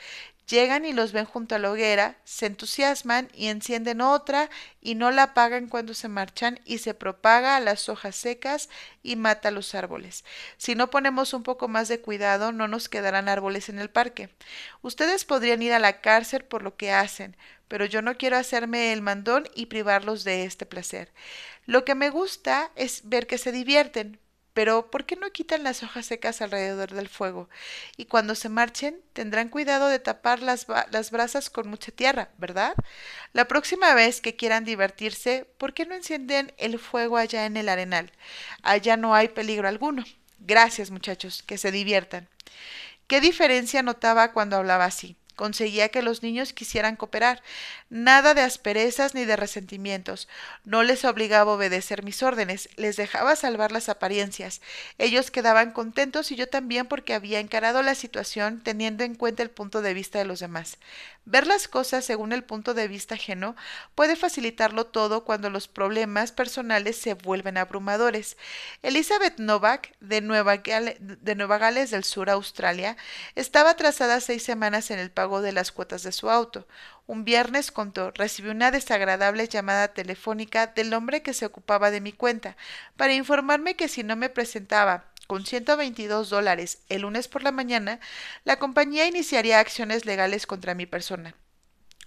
Llegan 0.48 0.86
y 0.86 0.94
los 0.94 1.12
ven 1.12 1.26
junto 1.26 1.56
a 1.56 1.60
la 1.60 1.72
hoguera, 1.72 2.18
se 2.24 2.46
entusiasman 2.46 3.30
y 3.34 3.48
encienden 3.48 4.00
otra 4.00 4.52
y 4.80 4.94
no 4.94 5.10
la 5.10 5.24
apagan 5.24 5.68
cuando 5.68 5.96
se 5.96 6.08
marchan 6.08 6.60
y 6.66 6.78
se 6.78 6.94
propaga 6.94 7.56
a 7.56 7.60
las 7.60 7.90
hojas 7.90 8.16
secas 8.16 8.70
y 9.02 9.16
mata 9.16 9.50
los 9.50 9.74
árboles. 9.74 10.24
Si 10.58 10.76
no 10.76 10.92
ponemos 10.92 11.34
un 11.34 11.42
poco 11.42 11.68
más 11.68 11.88
de 11.88 12.00
cuidado, 12.00 12.52
no 12.52 12.68
nos 12.68 12.90
quedarán 12.90 13.28
árboles 13.28 13.70
en 13.70 13.80
el 13.80 13.90
parque. 13.90 14.30
Ustedes 14.84 15.26
podrían 15.26 15.64
ir 15.64 15.74
a 15.74 15.80
la 15.80 16.00
cárcel 16.02 16.44
por 16.44 16.62
lo 16.62 16.78
que 16.78 16.92
hacen, 16.92 17.36
pero 17.68 17.86
yo 17.86 18.04
no 18.04 18.16
quiero 18.16 18.38
hacerme 18.38 18.94
el 18.94 19.02
mandón 19.02 19.48
y 19.56 19.66
privarlos 19.66 20.24
de 20.24 20.44
este 20.44 20.68
placer. 20.68 21.12
Lo 21.66 21.86
que 21.86 21.96
me 21.96 22.12
gusta 22.12 22.72
es 22.76 23.02
ver 23.10 23.26
que 23.26 23.40
se 23.40 23.52
divierten, 23.52 24.20
pero 24.56 24.90
¿por 24.90 25.06
qué 25.06 25.18
no 25.18 25.30
quitan 25.32 25.64
las 25.64 25.84
hojas 25.84 26.06
secas 26.06 26.42
alrededor 26.42 26.94
del 26.94 27.10
fuego? 27.10 27.50
Y 27.98 28.06
cuando 28.06 28.36
se 28.36 28.48
marchen, 28.48 29.02
tendrán 29.12 29.50
cuidado 29.50 29.90
de 29.90 30.00
tapar 30.00 30.42
las, 30.42 30.66
las, 30.92 31.12
brasas 31.12 31.50
con 31.50 31.68
mucha 31.68 31.92
tierra, 31.92 32.30
¿verdad? 32.38 32.74
La 33.34 33.50
próxima 33.50 33.94
vez 33.94 34.22
que 34.22 34.38
quieran 34.38 34.64
divertirse, 34.64 35.46
¿por 35.58 35.74
qué 35.74 35.86
no 35.86 35.94
encienden 35.94 36.54
el 36.58 36.80
fuego 36.80 37.18
allá 37.18 37.46
en 37.46 37.58
el 37.58 37.68
arenal? 37.68 38.14
Allá 38.64 38.96
no 38.96 39.14
hay 39.14 39.28
peligro 39.28 39.68
alguno. 39.68 40.06
Gracias, 40.40 40.90
muchachos, 40.90 41.44
que 41.44 41.58
se 41.58 41.72
diviertan. 41.72 42.30
¿Qué 43.08 43.20
diferencia 43.20 43.84
notaba 43.84 44.32
cuando 44.32 44.56
hablaba 44.56 44.86
así? 44.86 45.18
Conseguía 45.36 45.90
que 45.90 46.02
los 46.02 46.24
niños 46.24 46.54
quisieran 46.54 46.96
cooperar. 46.96 47.44
Nada 47.96 48.34
de 48.34 48.42
asperezas 48.42 49.14
ni 49.16 49.24
de 49.24 49.38
resentimientos. 49.38 50.28
No 50.66 50.84
les 50.84 51.06
obligaba 51.06 51.54
a 51.54 51.56
obedecer 51.56 52.04
mis 52.04 52.24
órdenes, 52.24 52.68
les 52.76 52.98
dejaba 52.98 53.38
salvar 53.38 53.72
las 53.72 53.88
apariencias. 53.88 54.60
Ellos 54.98 55.32
quedaban 55.32 55.72
contentos 55.72 56.30
y 56.34 56.36
yo 56.36 56.50
también 56.50 56.88
porque 56.88 57.14
había 57.14 57.40
encarado 57.40 57.82
la 57.84 57.96
situación 57.96 58.60
teniendo 58.62 59.06
en 59.06 59.16
cuenta 59.16 59.44
el 59.44 59.50
punto 59.50 59.82
de 59.82 59.94
vista 59.94 60.20
de 60.20 60.26
los 60.26 60.42
demás. 60.42 60.78
Ver 61.24 61.48
las 61.48 61.70
cosas 61.70 62.04
según 62.04 62.34
el 62.34 62.44
punto 62.44 62.74
de 62.74 62.90
vista 62.90 63.16
ajeno 63.16 63.56
puede 63.96 64.18
facilitarlo 64.18 64.88
todo 64.88 65.24
cuando 65.24 65.50
los 65.50 65.70
problemas 65.70 66.34
personales 66.34 66.98
se 66.98 67.14
vuelven 67.14 67.58
abrumadores. 67.58 68.36
Elizabeth 68.84 69.40
Novak, 69.40 69.98
de 70.02 70.20
Nueva, 70.20 70.58
de 70.58 71.36
Nueva 71.36 71.58
Gales 71.60 71.92
del 71.92 72.04
Sur, 72.04 72.30
Australia, 72.30 72.98
estaba 73.36 73.70
atrasada 73.70 74.20
seis 74.20 74.44
semanas 74.44 74.92
en 74.92 75.00
el 75.00 75.14
de 75.16 75.52
las 75.54 75.72
cuotas 75.72 76.04
de 76.04 76.12
su 76.12 76.30
auto. 76.30 76.68
Un 77.08 77.24
viernes 77.24 77.72
contó, 77.72 78.12
recibí 78.12 78.50
una 78.50 78.72
desagradable 78.72 79.48
llamada 79.48 79.90
telefónica 79.90 80.68
del 80.68 80.94
hombre 80.94 81.22
que 81.22 81.34
se 81.34 81.46
ocupaba 81.46 81.92
de 81.92 82.02
mi 82.02 82.12
cuenta, 82.12 82.58
para 82.98 83.14
informarme 83.14 83.76
que 83.76 83.88
si 83.88 84.04
no 84.04 84.16
me 84.16 84.30
presentaba 84.30 85.06
con 85.28 85.46
122 85.46 86.30
dólares 86.30 86.80
el 86.90 87.04
lunes 87.04 87.28
por 87.28 87.44
la 87.44 87.52
mañana, 87.52 88.00
la 88.44 88.58
compañía 88.58 89.08
iniciaría 89.08 89.60
acciones 89.60 90.06
legales 90.06 90.48
contra 90.48 90.74
mi 90.74 90.86
persona. 90.86 91.36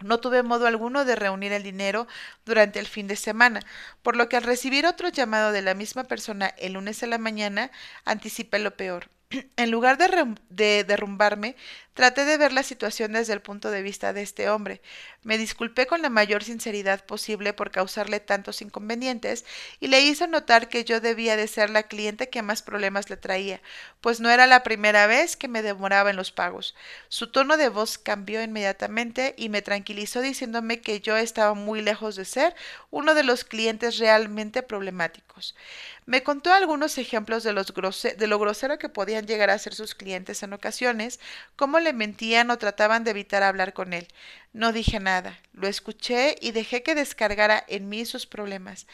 No 0.02 0.18
tuve 0.18 0.42
modo 0.44 0.66
alguno 0.66 1.04
de 1.04 1.16
reunir 1.16 1.52
el 1.52 1.64
dinero 1.64 2.06
durante 2.44 2.78
el 2.78 2.86
fin 2.86 3.08
de 3.08 3.16
semana, 3.16 3.60
por 4.02 4.14
lo 4.14 4.28
que 4.28 4.36
al 4.36 4.44
recibir 4.44 4.86
otro 4.86 5.08
llamado 5.08 5.50
de 5.50 5.62
la 5.62 5.74
misma 5.74 6.04
persona 6.04 6.54
el 6.58 6.74
lunes 6.74 7.02
a 7.02 7.08
la 7.08 7.18
mañana, 7.18 7.72
anticipé 8.04 8.60
lo 8.60 8.76
peor. 8.76 9.10
En 9.56 9.70
lugar 9.70 9.98
de, 9.98 10.84
derrumbarme, 10.84 11.56
traté 11.98 12.24
de 12.24 12.36
ver 12.36 12.52
la 12.52 12.62
situación 12.62 13.10
desde 13.10 13.32
el 13.32 13.42
punto 13.42 13.72
de 13.72 13.82
vista 13.82 14.12
de 14.12 14.22
este 14.22 14.48
hombre. 14.50 14.80
Me 15.24 15.36
disculpé 15.36 15.88
con 15.88 16.00
la 16.00 16.10
mayor 16.10 16.44
sinceridad 16.44 17.04
posible 17.04 17.52
por 17.54 17.72
causarle 17.72 18.20
tantos 18.20 18.62
inconvenientes 18.62 19.44
y 19.80 19.88
le 19.88 20.02
hice 20.02 20.28
notar 20.28 20.68
que 20.68 20.84
yo 20.84 21.00
debía 21.00 21.36
de 21.36 21.48
ser 21.48 21.70
la 21.70 21.82
cliente 21.82 22.28
que 22.28 22.40
más 22.40 22.62
problemas 22.62 23.10
le 23.10 23.16
traía, 23.16 23.60
pues 24.00 24.20
no 24.20 24.30
era 24.30 24.46
la 24.46 24.62
primera 24.62 25.08
vez 25.08 25.36
que 25.36 25.48
me 25.48 25.60
demoraba 25.60 26.10
en 26.10 26.14
los 26.16 26.30
pagos. 26.30 26.76
Su 27.08 27.32
tono 27.32 27.56
de 27.56 27.68
voz 27.68 27.98
cambió 27.98 28.44
inmediatamente 28.44 29.34
y 29.36 29.48
me 29.48 29.60
tranquilizó 29.60 30.20
diciéndome 30.20 30.80
que 30.80 31.00
yo 31.00 31.16
estaba 31.16 31.54
muy 31.54 31.82
lejos 31.82 32.14
de 32.14 32.24
ser 32.24 32.54
uno 32.92 33.16
de 33.16 33.24
los 33.24 33.42
clientes 33.42 33.98
realmente 33.98 34.62
problemáticos. 34.62 35.56
Me 36.06 36.22
contó 36.22 36.52
algunos 36.52 36.96
ejemplos 36.96 37.42
de, 37.42 37.52
los 37.52 37.74
de 37.74 38.26
lo 38.28 38.38
grosero 38.38 38.78
que 38.78 38.88
podían 38.88 39.26
llegar 39.26 39.50
a 39.50 39.58
ser 39.58 39.74
sus 39.74 39.94
clientes 39.94 40.42
en 40.42 40.54
ocasiones, 40.54 41.20
cómo 41.56 41.80
le 41.80 41.87
mentían 41.92 42.50
o 42.50 42.58
trataban 42.58 43.04
de 43.04 43.10
evitar 43.10 43.42
hablar 43.42 43.72
con 43.72 43.92
él. 43.92 44.08
No 44.52 44.72
dije 44.72 44.98
nada, 44.98 45.38
lo 45.52 45.68
escuché 45.68 46.36
y 46.40 46.52
dejé 46.52 46.82
que 46.82 46.94
descargara 46.94 47.62
en 47.68 47.88
mí 47.88 48.04
sus 48.04 48.26
problemas. 48.26 48.86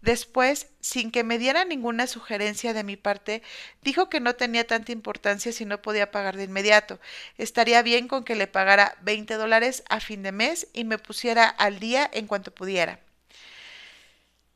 Después, 0.00 0.68
sin 0.80 1.10
que 1.10 1.24
me 1.24 1.38
diera 1.38 1.64
ninguna 1.64 2.06
sugerencia 2.06 2.72
de 2.72 2.84
mi 2.84 2.96
parte, 2.96 3.42
dijo 3.82 4.08
que 4.08 4.20
no 4.20 4.34
tenía 4.34 4.66
tanta 4.66 4.92
importancia 4.92 5.52
si 5.52 5.64
no 5.64 5.82
podía 5.82 6.10
pagar 6.10 6.36
de 6.36 6.44
inmediato. 6.44 6.98
Estaría 7.38 7.82
bien 7.82 8.08
con 8.08 8.24
que 8.24 8.36
le 8.36 8.46
pagara 8.46 8.96
veinte 9.02 9.34
dólares 9.34 9.84
a 9.88 10.00
fin 10.00 10.22
de 10.22 10.32
mes 10.32 10.68
y 10.72 10.84
me 10.84 10.98
pusiera 10.98 11.46
al 11.48 11.78
día 11.78 12.10
en 12.12 12.26
cuanto 12.26 12.52
pudiera. 12.52 13.00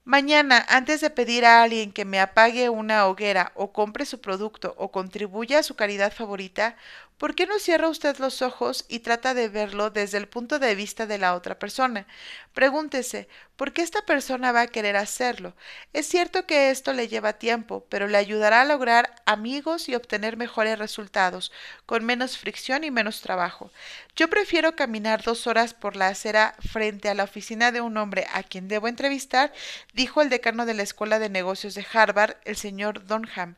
Mañana, 0.08 0.64
antes 0.68 1.00
de 1.00 1.10
pedir 1.10 1.44
a 1.44 1.64
alguien 1.64 1.90
que 1.90 2.04
me 2.04 2.20
apague 2.20 2.68
una 2.68 3.06
hoguera 3.08 3.50
o 3.56 3.72
compre 3.72 4.06
su 4.06 4.20
producto 4.20 4.72
o 4.78 4.92
contribuya 4.92 5.58
a 5.58 5.62
su 5.64 5.74
caridad 5.74 6.12
favorita, 6.12 6.76
¿por 7.18 7.34
qué 7.34 7.46
no 7.46 7.58
cierra 7.58 7.88
usted 7.88 8.16
los 8.18 8.42
ojos 8.42 8.84
y 8.88 9.00
trata 9.00 9.34
de 9.34 9.48
verlo 9.48 9.90
desde 9.90 10.18
el 10.18 10.28
punto 10.28 10.58
de 10.58 10.74
vista 10.74 11.06
de 11.06 11.18
la 11.18 11.34
otra 11.34 11.58
persona? 11.58 12.06
Pregúntese, 12.54 13.28
¿por 13.56 13.72
qué 13.72 13.82
esta 13.82 14.02
persona 14.02 14.52
va 14.52 14.62
a 14.62 14.66
querer 14.66 14.96
hacerlo? 14.96 15.54
Es 15.92 16.06
cierto 16.06 16.46
que 16.46 16.70
esto 16.70 16.92
le 16.92 17.08
lleva 17.08 17.34
tiempo, 17.34 17.84
pero 17.88 18.06
le 18.06 18.18
ayudará 18.18 18.60
a 18.60 18.64
lograr 18.64 19.14
amigos 19.24 19.88
y 19.88 19.94
obtener 19.94 20.36
mejores 20.36 20.78
resultados, 20.78 21.52
con 21.86 22.04
menos 22.04 22.38
fricción 22.38 22.84
y 22.84 22.90
menos 22.90 23.20
trabajo. 23.22 23.70
Yo 24.14 24.28
prefiero 24.28 24.76
caminar 24.76 25.22
dos 25.22 25.46
horas 25.46 25.74
por 25.74 25.96
la 25.96 26.08
acera 26.08 26.54
frente 26.72 27.08
a 27.08 27.14
la 27.14 27.24
oficina 27.24 27.72
de 27.72 27.80
un 27.80 27.96
hombre 27.96 28.26
a 28.32 28.42
quien 28.42 28.68
debo 28.68 28.88
entrevistar, 28.88 29.52
dijo 29.92 30.22
el 30.22 30.30
decano 30.30 30.64
de 30.64 30.74
la 30.74 30.82
Escuela 30.82 31.18
de 31.18 31.28
Negocios 31.28 31.74
de 31.74 31.86
Harvard, 31.92 32.36
el 32.44 32.56
señor 32.56 33.06
Donham. 33.06 33.56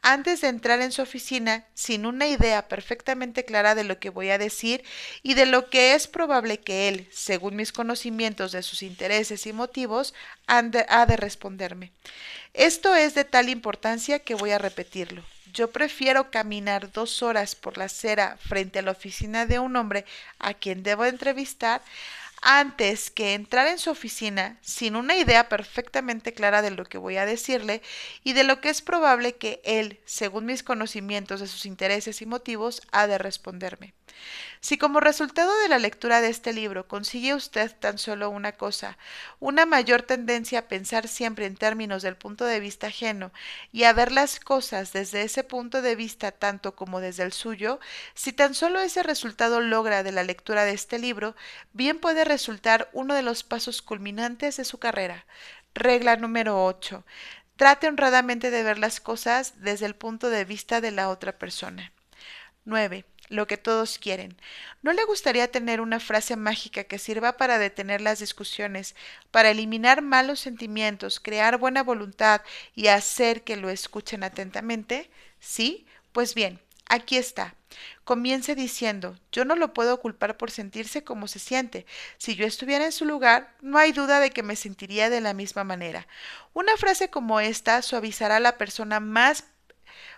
Antes 0.00 0.40
de 0.40 0.48
entrar 0.48 0.80
en 0.80 0.92
su 0.92 1.02
oficina, 1.02 1.66
sin 1.74 2.06
una 2.06 2.26
idea 2.26 2.68
perfectamente 2.68 3.44
clara 3.44 3.74
de 3.74 3.84
lo 3.84 3.98
que 3.98 4.10
voy 4.10 4.30
a 4.30 4.38
decir 4.38 4.84
y 5.22 5.34
de 5.34 5.46
lo 5.46 5.68
que 5.68 5.94
es 5.94 6.06
probable 6.06 6.58
que 6.58 6.88
él, 6.88 7.08
según 7.10 7.56
mis 7.56 7.72
conocimientos, 7.72 8.52
de 8.52 8.62
sus 8.62 8.82
intereses 8.82 9.37
y 9.46 9.52
motivos, 9.52 10.14
ha 10.46 10.62
de 10.62 11.16
responderme. 11.16 11.92
Esto 12.54 12.94
es 12.94 13.14
de 13.14 13.24
tal 13.24 13.48
importancia 13.48 14.18
que 14.18 14.34
voy 14.34 14.50
a 14.50 14.58
repetirlo. 14.58 15.22
Yo 15.52 15.70
prefiero 15.70 16.30
caminar 16.30 16.92
dos 16.92 17.22
horas 17.22 17.54
por 17.54 17.78
la 17.78 17.84
acera 17.84 18.36
frente 18.40 18.78
a 18.78 18.82
la 18.82 18.90
oficina 18.90 19.46
de 19.46 19.58
un 19.58 19.76
hombre 19.76 20.04
a 20.38 20.54
quien 20.54 20.82
debo 20.82 21.04
entrevistar 21.04 21.82
antes 22.42 23.10
que 23.10 23.34
entrar 23.34 23.66
en 23.66 23.78
su 23.78 23.90
oficina 23.90 24.58
sin 24.60 24.94
una 24.94 25.16
idea 25.16 25.48
perfectamente 25.48 26.32
clara 26.32 26.62
de 26.62 26.70
lo 26.70 26.84
que 26.84 26.98
voy 26.98 27.16
a 27.16 27.26
decirle 27.26 27.82
y 28.22 28.34
de 28.34 28.44
lo 28.44 28.60
que 28.60 28.68
es 28.68 28.82
probable 28.82 29.36
que 29.36 29.60
él, 29.64 29.98
según 30.04 30.46
mis 30.46 30.62
conocimientos 30.62 31.40
de 31.40 31.48
sus 31.48 31.66
intereses 31.66 32.22
y 32.22 32.26
motivos, 32.26 32.82
ha 32.92 33.06
de 33.06 33.18
responderme. 33.18 33.94
Si 34.60 34.76
como 34.76 34.98
resultado 34.98 35.56
de 35.60 35.68
la 35.68 35.78
lectura 35.78 36.20
de 36.20 36.28
este 36.28 36.52
libro 36.52 36.88
consigue 36.88 37.34
usted 37.34 37.74
tan 37.78 37.96
solo 37.96 38.28
una 38.28 38.52
cosa, 38.52 38.98
una 39.38 39.66
mayor 39.66 40.02
tendencia 40.02 40.60
a 40.60 40.68
pensar 40.68 41.06
siempre 41.06 41.46
en 41.46 41.56
términos 41.56 42.02
del 42.02 42.16
punto 42.16 42.44
de 42.44 42.58
vista 42.58 42.88
ajeno 42.88 43.32
y 43.72 43.84
a 43.84 43.92
ver 43.92 44.10
las 44.10 44.40
cosas 44.40 44.92
desde 44.92 45.22
ese 45.22 45.44
punto 45.44 45.80
de 45.80 45.94
vista 45.94 46.32
tanto 46.32 46.74
como 46.74 47.00
desde 47.00 47.22
el 47.22 47.32
suyo, 47.32 47.78
si 48.14 48.32
tan 48.32 48.54
solo 48.54 48.80
ese 48.80 49.04
resultado 49.04 49.60
logra 49.60 50.02
de 50.02 50.12
la 50.12 50.24
lectura 50.24 50.64
de 50.64 50.72
este 50.72 50.98
libro, 50.98 51.36
bien 51.72 52.00
puede 52.00 52.24
resultar 52.24 52.90
uno 52.92 53.14
de 53.14 53.22
los 53.22 53.44
pasos 53.44 53.80
culminantes 53.80 54.56
de 54.56 54.64
su 54.64 54.78
carrera. 54.78 55.24
Regla 55.74 56.16
número 56.16 56.64
8. 56.64 57.04
Trate 57.56 57.86
honradamente 57.86 58.50
de 58.50 58.62
ver 58.64 58.78
las 58.78 59.00
cosas 59.00 59.54
desde 59.60 59.86
el 59.86 59.94
punto 59.94 60.30
de 60.30 60.44
vista 60.44 60.80
de 60.80 60.90
la 60.90 61.08
otra 61.10 61.38
persona. 61.38 61.92
9 62.64 63.04
lo 63.28 63.46
que 63.46 63.56
todos 63.56 63.98
quieren. 63.98 64.36
¿No 64.82 64.92
le 64.92 65.04
gustaría 65.04 65.50
tener 65.50 65.80
una 65.80 66.00
frase 66.00 66.36
mágica 66.36 66.84
que 66.84 66.98
sirva 66.98 67.36
para 67.36 67.58
detener 67.58 68.00
las 68.00 68.18
discusiones, 68.18 68.94
para 69.30 69.50
eliminar 69.50 70.02
malos 70.02 70.40
sentimientos, 70.40 71.20
crear 71.20 71.58
buena 71.58 71.82
voluntad 71.82 72.42
y 72.74 72.88
hacer 72.88 73.44
que 73.44 73.56
lo 73.56 73.70
escuchen 73.70 74.24
atentamente? 74.24 75.10
¿Sí? 75.40 75.86
Pues 76.12 76.34
bien, 76.34 76.60
aquí 76.88 77.16
está. 77.16 77.54
Comience 78.04 78.54
diciendo, 78.54 79.18
yo 79.30 79.44
no 79.44 79.54
lo 79.54 79.74
puedo 79.74 80.00
culpar 80.00 80.36
por 80.36 80.50
sentirse 80.50 81.04
como 81.04 81.28
se 81.28 81.38
siente. 81.38 81.84
Si 82.16 82.34
yo 82.34 82.46
estuviera 82.46 82.86
en 82.86 82.92
su 82.92 83.04
lugar, 83.04 83.54
no 83.60 83.78
hay 83.78 83.92
duda 83.92 84.20
de 84.20 84.30
que 84.30 84.42
me 84.42 84.56
sentiría 84.56 85.10
de 85.10 85.20
la 85.20 85.34
misma 85.34 85.64
manera. 85.64 86.06
Una 86.54 86.76
frase 86.76 87.10
como 87.10 87.40
esta 87.40 87.82
suavizará 87.82 88.36
a 88.36 88.40
la 88.40 88.56
persona 88.56 89.00
más 89.00 89.44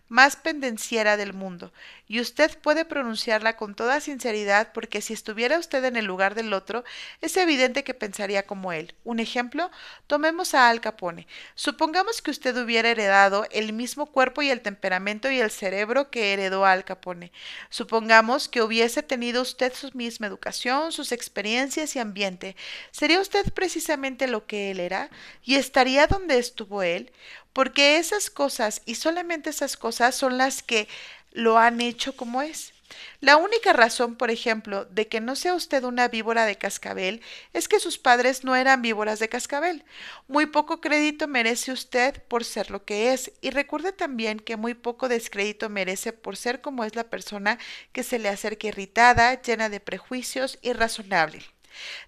más 0.09 0.35
pendenciera 0.35 1.17
del 1.17 1.33
mundo, 1.33 1.73
y 2.11 2.21
usted 2.21 2.59
puede 2.59 2.85
pronunciarla 2.85 3.57
con 3.57 3.77
toda 3.77 4.01
sinceridad 4.01 4.73
porque 4.73 5.01
si 5.01 5.13
estuviera 5.13 5.61
usted 5.61 5.85
en 5.85 5.95
el 5.95 6.07
lugar 6.07 6.35
del 6.35 6.53
otro, 6.53 6.83
es 7.21 7.37
evidente 7.37 7.85
que 7.85 7.95
pensaría 7.95 8.43
como 8.43 8.73
él. 8.73 8.97
Un 9.05 9.21
ejemplo, 9.21 9.71
tomemos 10.09 10.55
a 10.55 10.69
Al 10.69 10.81
Capone. 10.81 11.29
Supongamos 11.55 12.21
que 12.21 12.33
usted 12.33 12.57
hubiera 12.57 12.91
heredado 12.91 13.47
el 13.53 13.73
mismo 13.73 14.07
cuerpo 14.07 14.43
y 14.43 14.51
el 14.51 14.61
temperamento 14.61 15.31
y 15.31 15.39
el 15.39 15.53
cerebro 15.53 16.11
que 16.11 16.33
heredó 16.33 16.67
Al 16.67 16.85
Capone. 16.85 17.31
Supongamos 17.69 18.49
que 18.49 18.63
hubiese 18.63 19.05
tenido 19.05 19.41
usted 19.41 19.73
su 19.73 19.93
misma 19.93 20.27
educación, 20.27 20.91
sus 20.91 21.13
experiencias 21.13 21.95
y 21.95 22.01
ambiente. 22.01 22.57
¿Sería 22.91 23.21
usted 23.21 23.53
precisamente 23.53 24.27
lo 24.27 24.47
que 24.49 24.73
él 24.73 24.81
era? 24.81 25.11
¿Y 25.45 25.55
estaría 25.55 26.09
donde 26.09 26.39
estuvo 26.39 26.83
él? 26.83 27.13
porque 27.53 27.97
esas 27.97 28.31
cosas 28.31 28.83
y 28.87 28.95
solamente 28.95 29.51
esas 29.51 29.77
cosas 29.77 30.15
son 30.15 30.39
las 30.39 30.63
que 30.63 30.89
lo 31.33 31.59
han 31.59 31.81
hecho 31.81 32.17
como 32.17 32.43
es. 32.43 32.73
La 33.21 33.37
única 33.37 33.73
razón, 33.73 34.17
por 34.17 34.31
ejemplo, 34.31 34.85
de 34.87 35.09
que 35.09 35.21
no 35.21 35.37
sea 35.37 35.55
usted 35.55 35.85
una 35.85 36.09
víbora 36.09 36.45
de 36.45 36.57
cascabel 36.57 37.23
es 37.53 37.69
que 37.69 37.81
sus 37.81 37.99
padres 37.99 38.45
no 38.45 38.57
eran 38.57 38.83
víboras 38.83 39.19
de 39.19 39.29
cascabel. 39.29 39.85
Muy 40.27 40.47
poco 40.47 40.81
crédito 40.81 41.29
merece 41.29 41.73
usted 41.73 42.23
por 42.25 42.45
ser 42.45 42.71
lo 42.71 42.85
que 42.85 43.13
es, 43.13 43.33
y 43.41 43.51
recuerde 43.51 43.93
también 43.93 44.41
que 44.41 44.57
muy 44.57 44.75
poco 44.75 45.09
descrédito 45.09 45.69
merece 45.69 46.13
por 46.13 46.37
ser 46.37 46.61
como 46.61 46.85
es 46.85 46.97
la 46.97 47.05
persona 47.05 47.59
que 47.93 48.03
se 48.03 48.19
le 48.19 48.29
acerca 48.29 48.69
irritada, 48.69 49.41
llena 49.41 49.69
de 49.69 49.81
prejuicios, 49.81 50.59
irrazonable. 50.63 51.45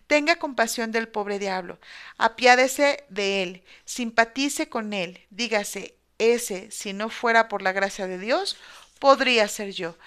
Tenga 0.06 0.36
compasión 0.36 0.90
del 0.90 1.08
pobre 1.08 1.38
diablo, 1.38 1.78
apiádese 2.18 3.04
de 3.08 3.42
él, 3.42 3.64
simpatice 3.84 4.68
con 4.68 4.92
él, 4.92 5.20
dígase, 5.30 5.94
ese, 6.18 6.70
si 6.70 6.92
no 6.92 7.08
fuera 7.08 7.48
por 7.48 7.62
la 7.62 7.72
gracia 7.72 8.06
de 8.06 8.18
Dios, 8.18 8.56
podría 9.02 9.48
ser 9.48 9.72
yo. 9.72 9.98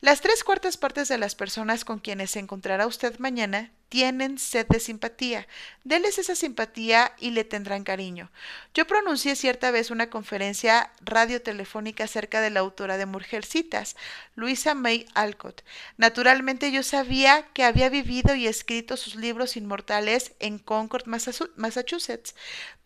Las 0.00 0.20
tres 0.20 0.44
cuartas 0.44 0.76
partes 0.76 1.08
de 1.08 1.18
las 1.18 1.34
personas 1.34 1.84
con 1.84 1.98
quienes 1.98 2.30
se 2.30 2.38
encontrará 2.38 2.86
usted 2.86 3.18
mañana 3.18 3.72
tienen 3.88 4.38
sed 4.38 4.64
de 4.68 4.78
simpatía. 4.78 5.48
Deles 5.82 6.18
esa 6.18 6.36
simpatía 6.36 7.16
y 7.18 7.30
le 7.30 7.42
tendrán 7.42 7.82
cariño. 7.82 8.30
Yo 8.72 8.86
pronuncié 8.86 9.34
cierta 9.34 9.72
vez 9.72 9.90
una 9.90 10.08
conferencia 10.08 10.92
radiotelefónica 11.00 12.04
acerca 12.04 12.40
de 12.40 12.50
la 12.50 12.60
autora 12.60 12.96
de 12.96 13.06
Mujercitas, 13.06 13.96
Luisa 14.36 14.76
May 14.76 15.06
Alcott. 15.14 15.64
Naturalmente 15.96 16.70
yo 16.70 16.84
sabía 16.84 17.48
que 17.54 17.64
había 17.64 17.88
vivido 17.88 18.36
y 18.36 18.46
escrito 18.46 18.96
sus 18.96 19.16
libros 19.16 19.56
inmortales 19.56 20.34
en 20.38 20.60
Concord, 20.60 21.08
Massachusetts, 21.56 22.36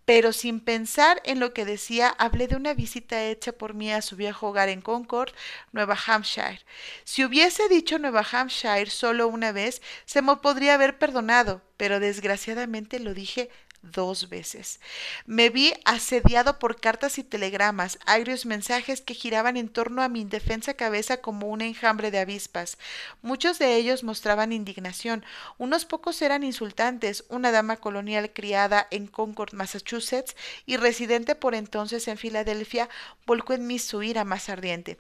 pero 0.09 0.33
sin 0.33 0.61
pensar 0.61 1.21
en 1.27 1.39
lo 1.39 1.53
que 1.53 1.67
decía, 1.67 2.09
hablé 2.09 2.49
de 2.49 2.57
una 2.57 2.73
visita 2.73 3.27
hecha 3.27 3.53
por 3.53 3.75
mí 3.75 3.93
a 3.93 4.01
su 4.01 4.17
viejo 4.17 4.49
hogar 4.49 4.71
en 4.71 4.81
Concord, 4.81 5.35
Nueva 5.73 5.99
Hampshire. 6.07 6.63
Si 7.05 7.27
hubiese 7.27 7.69
dicho 7.69 7.99
Nueva 7.99 8.25
Hampshire 8.33 8.89
solo 8.89 9.29
una 9.29 9.53
vez, 9.53 9.83
se 10.07 10.23
me 10.23 10.35
podría 10.37 10.77
haber 10.77 10.97
perdonado, 10.97 11.61
pero 11.77 12.01
desgraciadamente 12.01 13.01
lo 13.01 13.13
dije 13.13 13.51
dos 13.83 14.29
veces. 14.29 14.81
Me 15.27 15.51
vi 15.51 15.73
asediado 15.85 16.59
por 16.59 16.81
cartas 16.81 17.19
y 17.19 17.25
telegramas, 17.25 17.99
agrios 18.07 18.47
mensajes 18.47 19.01
que 19.01 19.15
giraban 19.15 19.57
en 19.57 19.69
torno 19.69 20.03
a 20.03 20.09
mi 20.09 20.21
indefensa 20.21 20.75
cabeza 20.75 21.19
como 21.19 21.49
un 21.49 21.61
enjambre 21.61 22.11
de 22.11 22.19
avispas. 22.19 22.79
Muchos 23.23 23.59
de 23.59 23.77
ellos 23.77 24.05
mostraban 24.05 24.53
indignación, 24.53 25.25
unos 25.59 25.85
pocos 25.85 26.21
eran 26.23 26.45
insultantes. 26.45 27.25
Una 27.29 27.51
dama 27.51 27.77
colonial 27.77 28.33
criada 28.33 28.87
en 28.91 29.07
Concord, 29.07 29.55
Massachusetts, 29.55 30.37
y 30.67 30.77
residente 30.77 31.35
por 31.35 31.55
entonces 31.55 32.09
en 32.09 32.19
Filadelfia, 32.19 32.89
volcó 33.27 33.53
en 33.55 33.67
mí 33.67 33.79
su 33.79 34.03
ira 34.03 34.25
más 34.25 34.49
ardiente. 34.49 34.99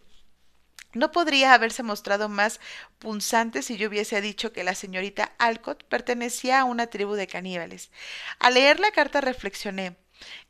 No 0.94 1.12
podría 1.12 1.52
haberse 1.52 1.82
mostrado 1.82 2.28
más 2.28 2.60
punzante 2.98 3.62
si 3.62 3.76
yo 3.76 3.88
hubiese 3.88 4.20
dicho 4.20 4.52
que 4.52 4.64
la 4.64 4.74
señorita 4.74 5.32
Alcott 5.38 5.84
pertenecía 5.84 6.60
a 6.60 6.64
una 6.64 6.86
tribu 6.86 7.14
de 7.14 7.26
caníbales. 7.26 7.90
Al 8.38 8.54
leer 8.54 8.80
la 8.80 8.90
carta 8.90 9.20
reflexioné. 9.20 9.96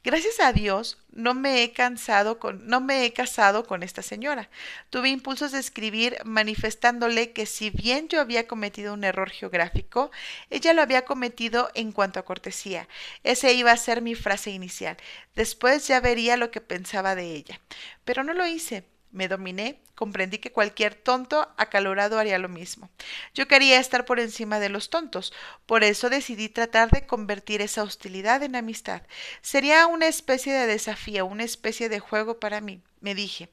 Gracias 0.02 0.40
a 0.40 0.52
Dios 0.52 0.98
no 1.10 1.34
me 1.34 1.62
he 1.62 1.72
cansado 1.72 2.38
con, 2.38 2.66
no 2.68 2.80
me 2.80 3.04
he 3.04 3.12
casado 3.12 3.66
con 3.66 3.82
esta 3.82 4.02
señora. 4.02 4.48
Tuve 4.90 5.10
impulsos 5.10 5.52
de 5.52 5.58
escribir 5.58 6.16
manifestándole 6.24 7.32
que 7.32 7.44
si 7.44 7.70
bien 7.70 8.08
yo 8.08 8.20
había 8.20 8.46
cometido 8.46 8.94
un 8.94 9.04
error 9.04 9.30
geográfico, 9.30 10.10
ella 10.48 10.72
lo 10.72 10.82
había 10.82 11.04
cometido 11.04 11.70
en 11.74 11.92
cuanto 11.92 12.20
a 12.20 12.24
cortesía. 12.24 12.88
Ese 13.24 13.52
iba 13.52 13.72
a 13.72 13.76
ser 13.76 14.00
mi 14.00 14.14
frase 14.14 14.50
inicial. 14.50 14.96
Después 15.34 15.86
ya 15.88 16.00
vería 16.00 16.36
lo 16.36 16.50
que 16.50 16.60
pensaba 16.60 17.14
de 17.14 17.34
ella. 17.34 17.60
Pero 18.04 18.24
no 18.24 18.32
lo 18.32 18.46
hice. 18.46 18.84
Me 19.10 19.26
dominé, 19.26 19.80
comprendí 19.94 20.38
que 20.38 20.52
cualquier 20.52 20.94
tonto 20.94 21.48
acalorado 21.56 22.18
haría 22.18 22.38
lo 22.38 22.50
mismo. 22.50 22.90
Yo 23.34 23.48
quería 23.48 23.80
estar 23.80 24.04
por 24.04 24.20
encima 24.20 24.60
de 24.60 24.68
los 24.68 24.90
tontos, 24.90 25.32
por 25.64 25.82
eso 25.82 26.10
decidí 26.10 26.50
tratar 26.50 26.90
de 26.90 27.06
convertir 27.06 27.62
esa 27.62 27.82
hostilidad 27.82 28.42
en 28.42 28.54
amistad. 28.54 29.02
Sería 29.40 29.86
una 29.86 30.06
especie 30.06 30.52
de 30.52 30.66
desafío, 30.66 31.24
una 31.24 31.44
especie 31.44 31.88
de 31.88 32.00
juego 32.00 32.38
para 32.38 32.60
mí. 32.60 32.82
Me 33.00 33.14
dije, 33.14 33.48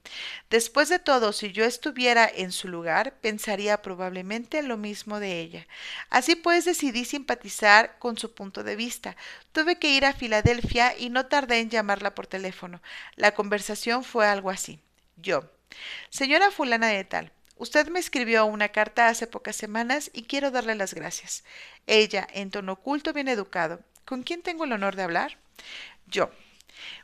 después 0.50 0.90
de 0.90 1.00
todo, 1.00 1.32
si 1.32 1.52
yo 1.52 1.66
estuviera 1.66 2.28
en 2.28 2.52
su 2.52 2.68
lugar, 2.68 3.14
pensaría 3.22 3.82
probablemente 3.82 4.62
lo 4.64 4.76
mismo 4.76 5.20
de 5.20 5.40
ella. 5.40 5.68
Así 6.10 6.36
pues 6.36 6.66
decidí 6.66 7.06
simpatizar 7.06 7.98
con 8.00 8.18
su 8.18 8.34
punto 8.34 8.64
de 8.64 8.76
vista. 8.76 9.16
Tuve 9.52 9.78
que 9.78 9.90
ir 9.90 10.06
a 10.06 10.14
Filadelfia 10.14 10.98
y 10.98 11.10
no 11.10 11.28
tardé 11.28 11.60
en 11.60 11.70
llamarla 11.70 12.16
por 12.16 12.28
teléfono. 12.28 12.82
La 13.16 13.34
conversación 13.34 14.04
fue 14.04 14.28
algo 14.28 14.50
así. 14.50 14.80
Yo. 15.18 15.50
Señora 16.10 16.52
fulana 16.52 16.88
de 16.88 17.04
tal, 17.04 17.32
usted 17.58 17.88
me 17.88 18.00
escribió 18.00 18.46
una 18.46 18.70
carta 18.70 19.08
hace 19.08 19.28
pocas 19.28 19.56
semanas 19.56 20.10
y 20.14 20.24
quiero 20.24 20.52
darle 20.52 20.76
las 20.76 20.94
gracias. 20.94 21.44
Ella, 21.88 22.28
en 22.34 22.52
tono 22.52 22.74
oculto 22.74 23.14
bien 23.14 23.28
educado. 23.28 23.82
¿Con 24.06 24.24
quién 24.24 24.42
tengo 24.42 24.66
el 24.66 24.72
honor 24.72 24.96
de 24.96 25.04
hablar? 25.04 25.38
Yo. 26.08 26.30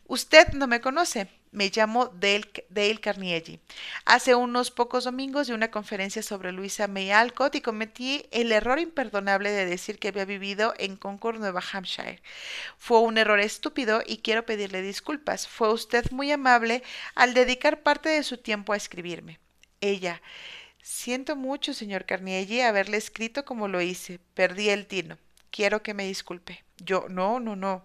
Usted 0.08 0.50
no 0.54 0.68
me 0.68 0.82
conoce. 0.82 1.30
Me 1.52 1.70
llamo 1.70 2.08
Dale, 2.08 2.50
Dale 2.70 3.02
Carnegie. 3.02 3.60
Hace 4.06 4.36
unos 4.36 4.72
pocos 4.72 5.04
domingos 5.04 5.48
di 5.48 5.54
una 5.54 5.70
conferencia 5.70 6.24
sobre 6.24 6.54
Luisa 6.54 6.88
May 6.88 7.12
Alcott 7.12 7.56
y 7.56 7.62
cometí 7.62 8.26
el 8.32 8.54
error 8.54 8.80
imperdonable 8.80 9.52
de 9.52 9.66
decir 9.66 10.00
que 10.00 10.08
había 10.08 10.24
vivido 10.24 10.74
en 10.78 10.96
Concord, 10.96 11.40
Nueva 11.40 11.62
Hampshire. 11.74 12.22
Fue 12.78 13.02
un 13.02 13.18
error 13.18 13.42
estúpido 13.42 14.02
y 14.06 14.20
quiero 14.20 14.46
pedirle 14.46 14.82
disculpas. 14.82 15.46
Fue 15.46 15.74
usted 15.74 16.10
muy 16.12 16.32
amable 16.32 16.84
al 17.16 17.34
dedicar 17.34 17.84
parte 17.84 18.08
de 18.08 18.24
su 18.24 18.38
tiempo 18.38 18.72
a 18.72 18.78
escribirme. 18.78 19.38
Ella. 19.82 20.22
Siento 20.82 21.36
mucho, 21.36 21.74
señor 21.74 22.06
Carnegie, 22.06 22.64
haberle 22.64 22.96
escrito 22.96 23.44
como 23.44 23.68
lo 23.68 23.82
hice. 23.82 24.20
Perdí 24.36 24.70
el 24.70 24.88
tino. 24.88 25.18
Quiero 25.52 25.84
que 25.84 25.94
me 25.94 26.06
disculpe. 26.06 26.64
Yo, 26.78 27.06
no, 27.10 27.40
no, 27.40 27.56
no. 27.56 27.84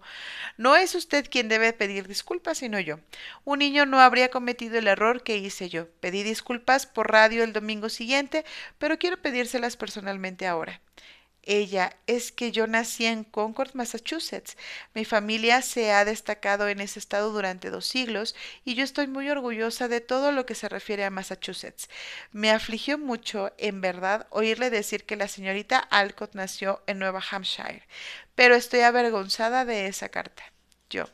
No 0.57 0.75
es 0.75 0.95
usted 0.95 1.27
quien 1.29 1.49
debe 1.49 1.73
pedir 1.73 2.07
disculpas, 2.07 2.59
sino 2.59 2.79
yo. 2.79 2.99
Un 3.43 3.59
niño 3.59 3.85
no 3.85 3.99
habría 3.99 4.29
cometido 4.31 4.79
el 4.79 4.87
error 4.87 5.21
que 5.21 5.37
hice 5.37 5.69
yo. 5.69 5.87
Pedí 5.99 6.23
disculpas 6.23 6.87
por 6.87 7.11
radio 7.11 7.43
el 7.43 7.53
domingo 7.53 7.89
siguiente, 7.89 8.45
pero 8.79 8.97
quiero 8.97 9.21
pedírselas 9.21 9.77
personalmente 9.77 10.47
ahora. 10.47 10.81
Ella, 11.49 11.95
es 12.07 12.33
que 12.33 12.51
yo 12.51 12.67
nací 12.67 13.05
en 13.05 13.23
Concord, 13.23 13.73
Massachusetts. 13.73 14.57
Mi 14.93 15.05
familia 15.05 15.61
se 15.61 15.93
ha 15.93 16.03
destacado 16.03 16.67
en 16.67 16.81
ese 16.81 16.99
estado 16.99 17.31
durante 17.31 17.69
dos 17.69 17.85
siglos 17.85 18.35
y 18.65 18.75
yo 18.75 18.83
estoy 18.83 19.07
muy 19.07 19.29
orgullosa 19.29 19.87
de 19.87 20.01
todo 20.01 20.33
lo 20.33 20.45
que 20.45 20.55
se 20.55 20.67
refiere 20.67 21.05
a 21.05 21.09
Massachusetts. 21.09 21.89
Me 22.33 22.51
afligió 22.51 22.97
mucho, 22.97 23.53
en 23.57 23.79
verdad, 23.79 24.27
oírle 24.29 24.69
decir 24.69 25.05
que 25.05 25.15
la 25.15 25.29
señorita 25.29 25.79
Alcott 25.79 26.35
nació 26.35 26.83
en 26.85 26.99
Nueva 26.99 27.23
Hampshire, 27.31 27.87
pero 28.35 28.53
estoy 28.53 28.81
avergonzada 28.81 29.63
de 29.63 29.87
esa 29.87 30.09
carta. 30.09 30.43
Yo. 30.89 31.05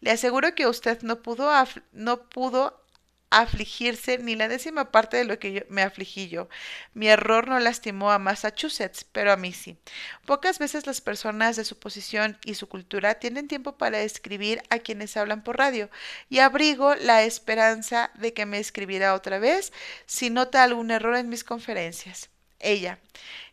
Le 0.00 0.10
aseguro 0.10 0.54
que 0.56 0.66
usted 0.66 1.00
no 1.02 1.22
pudo, 1.22 1.48
no 1.92 2.28
pudo 2.28 2.84
afligirse 3.30 4.18
ni 4.18 4.34
la 4.34 4.48
décima 4.48 4.90
parte 4.90 5.16
de 5.16 5.24
lo 5.24 5.38
que 5.38 5.66
me 5.70 5.82
afligí 5.82 6.28
yo. 6.28 6.48
Mi 6.94 7.08
error 7.08 7.48
no 7.48 7.58
lastimó 7.60 8.10
a 8.10 8.18
Massachusetts, 8.18 9.04
pero 9.04 9.32
a 9.32 9.36
mí 9.36 9.52
sí. 9.52 9.78
Pocas 10.26 10.58
veces 10.58 10.86
las 10.86 11.00
personas 11.00 11.56
de 11.56 11.64
su 11.64 11.78
posición 11.78 12.38
y 12.44 12.54
su 12.54 12.68
cultura 12.68 13.14
tienen 13.14 13.48
tiempo 13.48 13.78
para 13.78 14.00
escribir 14.02 14.62
a 14.68 14.80
quienes 14.80 15.16
hablan 15.16 15.42
por 15.42 15.58
radio, 15.58 15.90
y 16.28 16.40
abrigo 16.40 16.94
la 16.96 17.22
esperanza 17.22 18.10
de 18.14 18.32
que 18.34 18.46
me 18.46 18.58
escribirá 18.58 19.14
otra 19.14 19.38
vez 19.38 19.72
si 20.06 20.30
nota 20.30 20.62
algún 20.62 20.90
error 20.90 21.16
en 21.16 21.28
mis 21.28 21.44
conferencias. 21.44 22.30
Ella. 22.58 22.98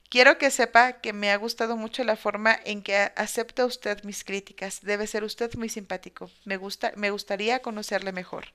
Quiero 0.10 0.38
que 0.38 0.52
sepa 0.52 0.94
que 0.94 1.12
me 1.12 1.32
ha 1.32 1.36
gustado 1.36 1.76
mucho 1.76 2.06
la 2.06 2.16
forma 2.16 2.58
en 2.64 2.82
que 2.82 3.12
acepta 3.18 3.66
usted 3.66 4.02
mis 4.04 4.24
críticas. 4.24 4.80
Debe 4.82 5.06
ser 5.06 5.26
usted 5.26 5.54
muy 5.56 5.68
simpático. 5.68 6.32
Me, 6.46 6.56
gusta, 6.56 6.94
me 6.96 7.12
gustaría 7.12 7.62
conocerle 7.62 8.14
mejor. 8.14 8.46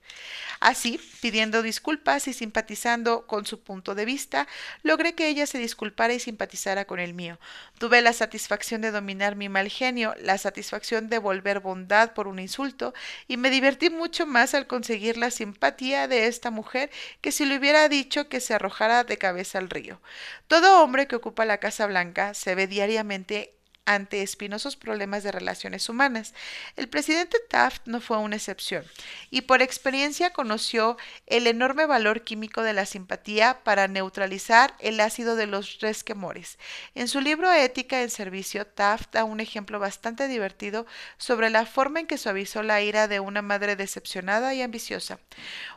Así, 0.60 0.98
pidiendo 1.20 1.60
disculpas 1.60 2.26
y 2.26 2.32
simpatizando 2.32 3.26
con 3.26 3.44
su 3.44 3.60
punto 3.60 3.94
de 3.94 4.06
vista, 4.06 4.48
logré 4.82 5.14
que 5.14 5.28
ella 5.28 5.46
se 5.46 5.58
disculpara 5.58 6.14
y 6.14 6.20
simpatizara 6.20 6.86
con 6.86 7.00
el 7.00 7.12
mío. 7.12 7.38
Tuve 7.78 8.00
la 8.00 8.14
satisfacción 8.14 8.80
de 8.80 8.90
dominar 8.90 9.36
mi 9.36 9.50
mal 9.50 9.68
genio, 9.68 10.14
la 10.20 10.38
satisfacción 10.38 11.10
de 11.10 11.18
volver 11.18 11.60
bondad 11.60 12.14
por 12.14 12.28
un 12.28 12.38
insulto, 12.38 12.94
y 13.28 13.36
me 13.36 13.50
divertí 13.50 13.90
mucho 13.90 14.24
más 14.24 14.54
al 14.54 14.66
conseguir 14.66 15.18
la 15.18 15.30
simpatía 15.30 16.08
de 16.08 16.28
esta 16.28 16.50
mujer 16.50 16.90
que 17.20 17.30
si 17.30 17.44
le 17.44 17.58
hubiera 17.58 17.90
dicho 17.90 18.30
que 18.30 18.40
se 18.40 18.54
arrojara 18.54 19.04
de 19.04 19.18
cabeza 19.18 19.58
al 19.58 19.68
río. 19.68 20.00
Todo 20.48 20.82
hombre 20.82 21.06
que 21.06 21.16
ocupa 21.16 21.41
la 21.44 21.58
Casa 21.58 21.86
Blanca 21.86 22.34
se 22.34 22.54
ve 22.54 22.66
diariamente 22.66 23.54
ante 23.84 24.22
espinosos 24.22 24.76
problemas 24.76 25.22
de 25.22 25.32
relaciones 25.32 25.88
humanas. 25.88 26.34
El 26.76 26.88
presidente 26.88 27.38
Taft 27.48 27.86
no 27.86 28.00
fue 28.00 28.18
una 28.18 28.36
excepción, 28.36 28.84
y 29.30 29.42
por 29.42 29.62
experiencia 29.62 30.30
conoció 30.30 30.96
el 31.26 31.46
enorme 31.46 31.86
valor 31.86 32.22
químico 32.22 32.62
de 32.62 32.74
la 32.74 32.86
simpatía 32.86 33.60
para 33.64 33.88
neutralizar 33.88 34.74
el 34.78 35.00
ácido 35.00 35.34
de 35.36 35.46
los 35.46 35.80
resquemores. 35.80 36.58
En 36.94 37.08
su 37.08 37.20
libro 37.20 37.52
Ética 37.52 38.02
en 38.02 38.10
Servicio, 38.10 38.66
Taft 38.66 39.12
da 39.12 39.24
un 39.24 39.40
ejemplo 39.40 39.78
bastante 39.78 40.28
divertido 40.28 40.86
sobre 41.16 41.50
la 41.50 41.66
forma 41.66 42.00
en 42.00 42.06
que 42.06 42.18
suavizó 42.18 42.62
la 42.62 42.82
ira 42.82 43.08
de 43.08 43.20
una 43.20 43.42
madre 43.42 43.76
decepcionada 43.76 44.54
y 44.54 44.62
ambiciosa. 44.62 45.18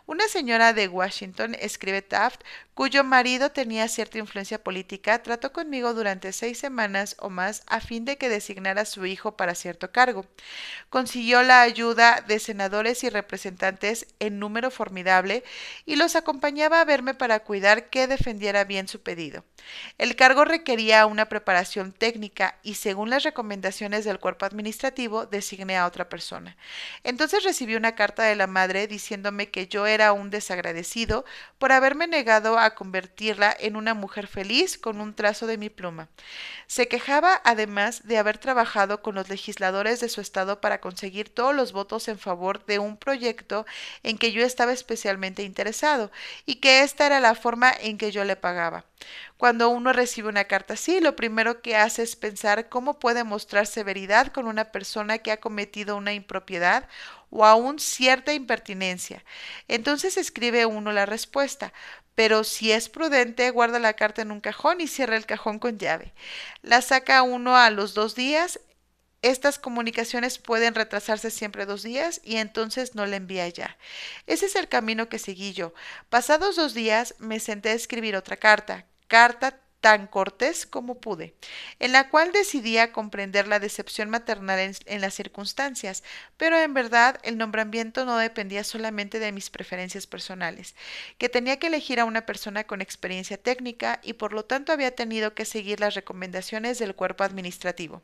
Una 0.07 0.27
señora 0.27 0.73
de 0.73 0.87
Washington, 0.87 1.55
escribe 1.59 2.03
Taft, 2.03 2.41
cuyo 2.75 3.03
marido 3.03 3.51
tenía 3.51 3.87
cierta 3.87 4.19
influencia 4.19 4.63
política, 4.63 5.23
trató 5.23 5.51
conmigo 5.51 5.95
durante 5.95 6.31
seis 6.31 6.59
semanas 6.59 7.15
o 7.19 7.31
más 7.31 7.63
a 7.65 7.79
fin 7.79 8.05
de 8.05 8.17
que 8.17 8.29
designara 8.29 8.81
a 8.81 8.85
su 8.85 9.07
hijo 9.07 9.35
para 9.35 9.55
cierto 9.55 9.91
cargo. 9.91 10.27
Consiguió 10.89 11.41
la 11.41 11.61
ayuda 11.61 12.23
de 12.27 12.37
senadores 12.39 13.03
y 13.03 13.09
representantes 13.09 14.05
en 14.19 14.37
número 14.37 14.69
formidable 14.69 15.43
y 15.87 15.95
los 15.95 16.15
acompañaba 16.15 16.81
a 16.81 16.85
verme 16.85 17.15
para 17.15 17.39
cuidar 17.39 17.89
que 17.89 18.07
defendiera 18.07 18.63
bien 18.65 18.87
su 18.87 19.01
pedido. 19.01 19.43
El 19.97 20.15
cargo 20.15 20.45
requería 20.45 21.05
una 21.07 21.29
preparación 21.29 21.93
técnica 21.93 22.59
y 22.61 22.75
según 22.75 23.09
las 23.09 23.23
recomendaciones 23.23 24.05
del 24.05 24.19
cuerpo 24.19 24.45
administrativo 24.45 25.25
designé 25.25 25.77
a 25.77 25.87
otra 25.87 26.09
persona. 26.09 26.57
Entonces 27.03 27.43
recibí 27.43 27.75
una 27.75 27.95
carta 27.95 28.23
de 28.23 28.35
la 28.35 28.47
madre 28.47 28.85
diciéndome 28.85 29.49
que 29.49 29.67
yo 29.67 29.87
era 29.87 29.94
un 30.13 30.29
desagradecido 30.29 31.25
por 31.57 31.71
haberme 31.71 32.07
negado 32.07 32.57
a 32.59 32.75
convertirla 32.75 33.55
en 33.59 33.75
una 33.75 33.93
mujer 33.93 34.27
feliz 34.27 34.77
con 34.77 35.01
un 35.01 35.13
trazo 35.13 35.47
de 35.47 35.57
mi 35.57 35.69
pluma. 35.69 36.09
Se 36.67 36.87
quejaba 36.87 37.41
además 37.43 38.07
de 38.07 38.17
haber 38.17 38.37
trabajado 38.37 39.01
con 39.01 39.15
los 39.15 39.29
legisladores 39.29 39.99
de 39.99 40.09
su 40.09 40.21
estado 40.21 40.61
para 40.61 40.81
conseguir 40.81 41.29
todos 41.29 41.55
los 41.55 41.71
votos 41.71 42.07
en 42.07 42.19
favor 42.19 42.65
de 42.65 42.79
un 42.79 42.97
proyecto 42.97 43.65
en 44.03 44.17
que 44.17 44.31
yo 44.31 44.43
estaba 44.43 44.73
especialmente 44.73 45.43
interesado 45.43 46.11
y 46.45 46.55
que 46.55 46.81
esta 46.81 47.05
era 47.05 47.19
la 47.19 47.35
forma 47.35 47.71
en 47.71 47.97
que 47.97 48.11
yo 48.11 48.23
le 48.23 48.35
pagaba. 48.35 48.85
Cuando 49.37 49.69
uno 49.69 49.91
recibe 49.91 50.29
una 50.29 50.45
carta 50.45 50.75
así, 50.75 51.01
lo 51.01 51.15
primero 51.15 51.61
que 51.61 51.75
hace 51.75 52.03
es 52.03 52.15
pensar 52.15 52.69
cómo 52.69 52.99
puede 52.99 53.23
mostrar 53.25 53.67
severidad 53.67 54.27
con 54.27 54.47
una 54.47 54.71
persona 54.71 55.17
que 55.17 55.31
ha 55.31 55.41
cometido 55.41 55.97
una 55.97 56.13
impropiedad 56.13 56.87
o 57.29 57.45
aún 57.45 57.79
cierta 57.79 58.33
impertinencia. 58.33 59.25
Entonces 59.67 60.15
escribe 60.17 60.65
uno 60.65 60.93
la 60.93 61.05
respuesta, 61.05 61.73
pero 62.15 62.45
si 62.45 62.71
es 62.71 62.87
prudente, 62.87 63.49
guarda 63.51 63.77
la 63.79 63.93
carta 63.93 64.21
en 64.21 64.31
un 64.31 64.39
cajón 64.39 64.79
y 64.79 64.87
cierra 64.87 65.17
el 65.17 65.25
cajón 65.25 65.59
con 65.59 65.77
llave. 65.77 66.13
La 66.61 66.81
saca 66.81 67.21
uno 67.21 67.57
a 67.57 67.69
los 67.71 67.93
dos 67.93 68.15
días. 68.15 68.61
Estas 69.21 69.59
comunicaciones 69.59 70.37
pueden 70.37 70.75
retrasarse 70.75 71.31
siempre 71.31 71.65
dos 71.65 71.83
días 71.83 72.21
y 72.23 72.37
entonces 72.37 72.95
no 72.95 73.05
la 73.05 73.17
envía 73.17 73.49
ya. 73.49 73.77
Ese 74.27 74.45
es 74.45 74.55
el 74.55 74.69
camino 74.69 75.09
que 75.09 75.19
seguí 75.19 75.51
yo. 75.53 75.73
Pasados 76.09 76.55
dos 76.55 76.73
días 76.73 77.15
me 77.19 77.39
senté 77.39 77.69
a 77.69 77.73
escribir 77.73 78.15
otra 78.15 78.37
carta, 78.37 78.85
carta 79.07 79.59
tan 79.85 80.07
cortés 80.07 80.65
como 80.65 80.99
pude, 80.99 81.35
en 81.77 81.91
la 81.91 82.09
cual 82.09 82.31
decidía 82.31 82.91
comprender 82.91 83.47
la 83.47 83.59
decepción 83.59 84.09
maternal 84.09 84.57
en, 84.57 84.75
en, 84.87 84.99
las 84.99 85.13
circunstancias, 85.13 86.01
pero 86.37 86.57
en 86.57 86.73
verdad 86.73 87.19
el 87.21 87.37
nombramiento 87.37 88.03
no 88.03 88.17
dependía 88.17 88.63
solamente 88.63 89.19
de 89.19 89.31
mis 89.31 89.51
preferencias 89.51 90.07
personales, 90.07 90.73
que 91.19 91.29
tenía 91.29 91.59
que 91.59 91.67
elegir 91.67 91.99
a 91.99 92.05
una 92.05 92.25
persona 92.25 92.63
con 92.63 92.81
experiencia 92.81 93.37
técnica 93.37 93.99
y 94.01 94.13
por 94.13 94.33
lo 94.33 94.43
tanto 94.43 94.71
había 94.71 94.95
tenido 94.95 95.35
que 95.35 95.45
seguir 95.45 95.79
las 95.79 95.93
recomendaciones 95.93 96.79
del 96.79 96.95
cuerpo 96.95 97.23
administrativo. 97.23 98.01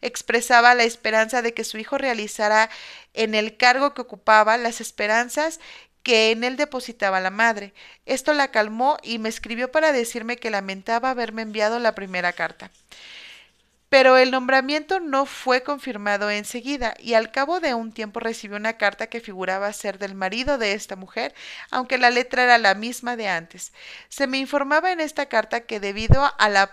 Expresaba 0.00 0.74
la 0.74 0.82
esperanza 0.82 1.40
de 1.40 1.54
que 1.54 1.62
su 1.62 1.78
hijo 1.78 1.98
realizara 1.98 2.68
en 3.14 3.36
el 3.36 3.56
cargo 3.56 3.94
que 3.94 4.02
ocupaba 4.02 4.56
las 4.56 4.80
esperanzas 4.80 5.60
que 6.02 6.30
en 6.30 6.44
él 6.44 6.56
depositaba 6.56 7.20
la 7.20 7.30
madre. 7.30 7.72
Esto 8.06 8.32
la 8.32 8.48
calmó 8.48 8.96
y 9.02 9.18
me 9.18 9.28
escribió 9.28 9.70
para 9.70 9.92
decirme 9.92 10.36
que 10.36 10.50
lamentaba 10.50 11.10
haberme 11.10 11.42
enviado 11.42 11.78
la 11.78 11.94
primera 11.94 12.32
carta. 12.32 12.70
Pero 13.92 14.16
el 14.16 14.30
nombramiento 14.30 15.00
no 15.00 15.26
fue 15.26 15.62
confirmado 15.62 16.30
enseguida 16.30 16.94
y 16.98 17.12
al 17.12 17.30
cabo 17.30 17.60
de 17.60 17.74
un 17.74 17.92
tiempo 17.92 18.20
recibió 18.20 18.56
una 18.56 18.78
carta 18.78 19.08
que 19.08 19.20
figuraba 19.20 19.70
ser 19.74 19.98
del 19.98 20.14
marido 20.14 20.56
de 20.56 20.72
esta 20.72 20.96
mujer, 20.96 21.34
aunque 21.70 21.98
la 21.98 22.08
letra 22.08 22.44
era 22.44 22.56
la 22.56 22.74
misma 22.74 23.16
de 23.16 23.28
antes. 23.28 23.70
Se 24.08 24.26
me 24.26 24.38
informaba 24.38 24.92
en 24.92 25.00
esta 25.00 25.26
carta 25.26 25.60
que 25.66 25.78
debido 25.78 26.32
a 26.38 26.48
la 26.48 26.72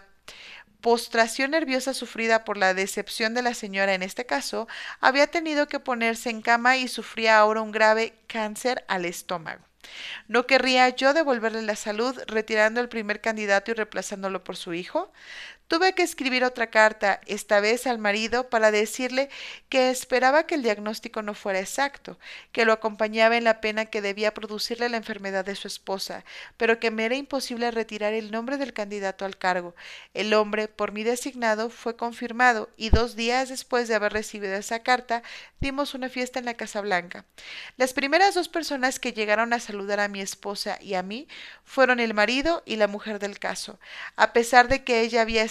postración 0.82 1.52
nerviosa 1.52 1.94
sufrida 1.94 2.46
por 2.46 2.58
la 2.58 2.74
decepción 2.74 3.34
de 3.34 3.42
la 3.42 3.54
señora 3.54 3.94
en 3.94 4.04
este 4.04 4.26
caso, 4.26 4.68
había 5.02 5.28
tenido 5.28 5.68
que 5.68 5.80
ponerse 5.80 6.30
en 6.30 6.42
cama 6.42 6.78
y 6.78 6.88
sufría 6.88 7.38
ahora 7.38 7.62
un 7.62 7.72
grave 7.72 8.14
cáncer 8.28 8.86
al 8.88 9.06
estómago. 9.06 9.64
¿No 10.28 10.46
querría 10.46 10.90
yo 10.90 11.14
devolverle 11.14 11.62
la 11.62 11.76
salud 11.76 12.18
retirando 12.28 12.82
el 12.82 12.90
primer 12.90 13.22
candidato 13.22 13.72
y 13.72 13.74
reemplazándolo 13.74 14.44
por 14.44 14.56
su 14.56 14.74
hijo? 14.74 15.12
Tuve 15.70 15.94
que 15.94 16.02
escribir 16.02 16.44
otra 16.44 16.72
carta, 16.72 17.22
esta 17.28 17.60
vez 17.60 17.86
al 17.86 18.00
marido, 18.00 18.50
para 18.50 18.72
decirle 18.72 19.30
que 19.70 19.92
esperaba 19.92 20.48
que 20.48 20.56
el 20.56 20.64
diagnóstico 20.64 21.22
no 21.22 21.36
fuera 21.36 21.60
exacto, 21.60 22.18
que 22.52 22.66
lo 22.66 22.74
acompañaba 22.74 23.38
en 23.38 23.44
la 23.44 23.62
pena 23.62 23.86
que 23.86 24.02
debía 24.02 24.34
producirle 24.34 24.90
la 24.90 24.98
enfermedad 24.98 25.46
de 25.46 25.54
su 25.54 25.68
esposa, 25.68 26.26
pero 26.58 26.80
que 26.80 26.90
me 26.90 27.06
era 27.06 27.16
imposible 27.16 27.70
retirar 27.70 28.16
el 28.16 28.32
nombre 28.32 28.58
del 28.58 28.74
candidato 28.74 29.26
al 29.26 29.38
cargo. 29.38 29.76
El 30.16 30.34
hombre, 30.34 30.70
por 30.70 30.92
mí 30.92 31.04
designado, 31.04 31.70
fue 31.70 31.96
confirmado, 31.96 32.72
y 32.76 32.90
dos 32.90 33.16
días 33.16 33.50
después 33.50 33.88
de 33.88 33.94
haber 33.94 34.12
recibido 34.12 34.56
esa 34.56 34.80
carta, 34.80 35.22
dimos 35.60 35.94
una 35.94 36.10
fiesta 36.10 36.40
en 36.40 36.46
la 36.46 36.56
Casa 36.56 36.82
Blanca. 36.82 37.26
Las 37.78 37.94
primeras 37.94 38.34
dos 38.34 38.50
personas 38.50 38.98
que 38.98 39.14
llegaron 39.14 39.54
a 39.54 39.60
saludar 39.60 40.00
a 40.00 40.08
mi 40.08 40.20
esposa 40.20 40.80
y 40.82 40.96
a 40.96 41.04
mí 41.04 41.28
fueron 41.64 42.00
el 42.00 42.16
marido 42.16 42.64
y 42.66 42.78
la 42.78 42.88
mujer 42.88 43.20
del 43.20 43.38
caso, 43.38 43.80
a 44.16 44.34
pesar 44.34 44.68
de 44.68 44.84
que 44.84 45.02
ella 45.02 45.22
había 45.22 45.44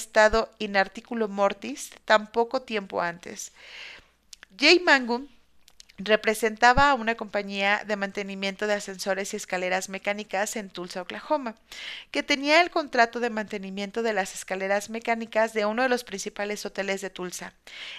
in 0.59 0.77
articulo 0.77 1.29
mortis 1.29 1.91
tan 2.05 2.31
poco 2.31 2.63
tiempo 2.63 3.01
antes. 3.01 3.53
Jay 4.57 4.81
Mangum 4.81 5.29
representaba 5.99 6.91
a 6.91 6.95
una 6.95 7.17
compañía 7.17 7.83
de 7.85 7.97
mantenimiento 7.97 8.69
de 8.69 8.75
ascensores 8.75 9.35
y 9.35 9.37
escaleras 9.37 9.89
mecánicas 9.89 10.55
en 10.55 10.71
Tulsa, 10.71 11.03
Oklahoma, 11.03 11.57
que 12.13 12.23
tenía 12.23 12.61
el 12.61 12.71
contrato 12.71 13.19
de 13.19 13.31
mantenimiento 13.31 14.03
de 14.03 14.13
las 14.13 14.35
escaleras 14.35 14.91
mecánicas 14.91 15.53
de 15.55 15.67
uno 15.67 15.83
de 15.83 15.89
los 15.89 16.05
principales 16.05 16.65
hoteles 16.65 17.01
de 17.01 17.11
Tulsa. 17.11 17.53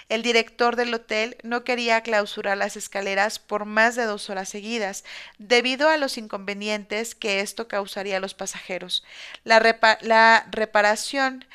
El 0.07 0.23
director 0.23 0.77
del 0.77 0.93
hotel 0.93 1.35
no 1.43 1.65
quería 1.65 2.01
clausurar 2.01 2.57
las 2.57 2.77
escaleras 2.77 3.37
por 3.37 3.65
más 3.65 3.97
de 3.97 4.05
dos 4.05 4.29
horas 4.29 4.47
seguidas, 4.47 5.03
debido 5.37 5.89
a 5.89 5.97
los 5.97 6.17
inconvenientes 6.17 7.15
que 7.15 7.41
esto 7.41 7.67
causaría 7.67 8.17
a 8.17 8.21
los 8.21 8.33
pasajeros. 8.33 9.03
La, 9.43 9.59
la 10.01 10.47
reparación 10.51 11.45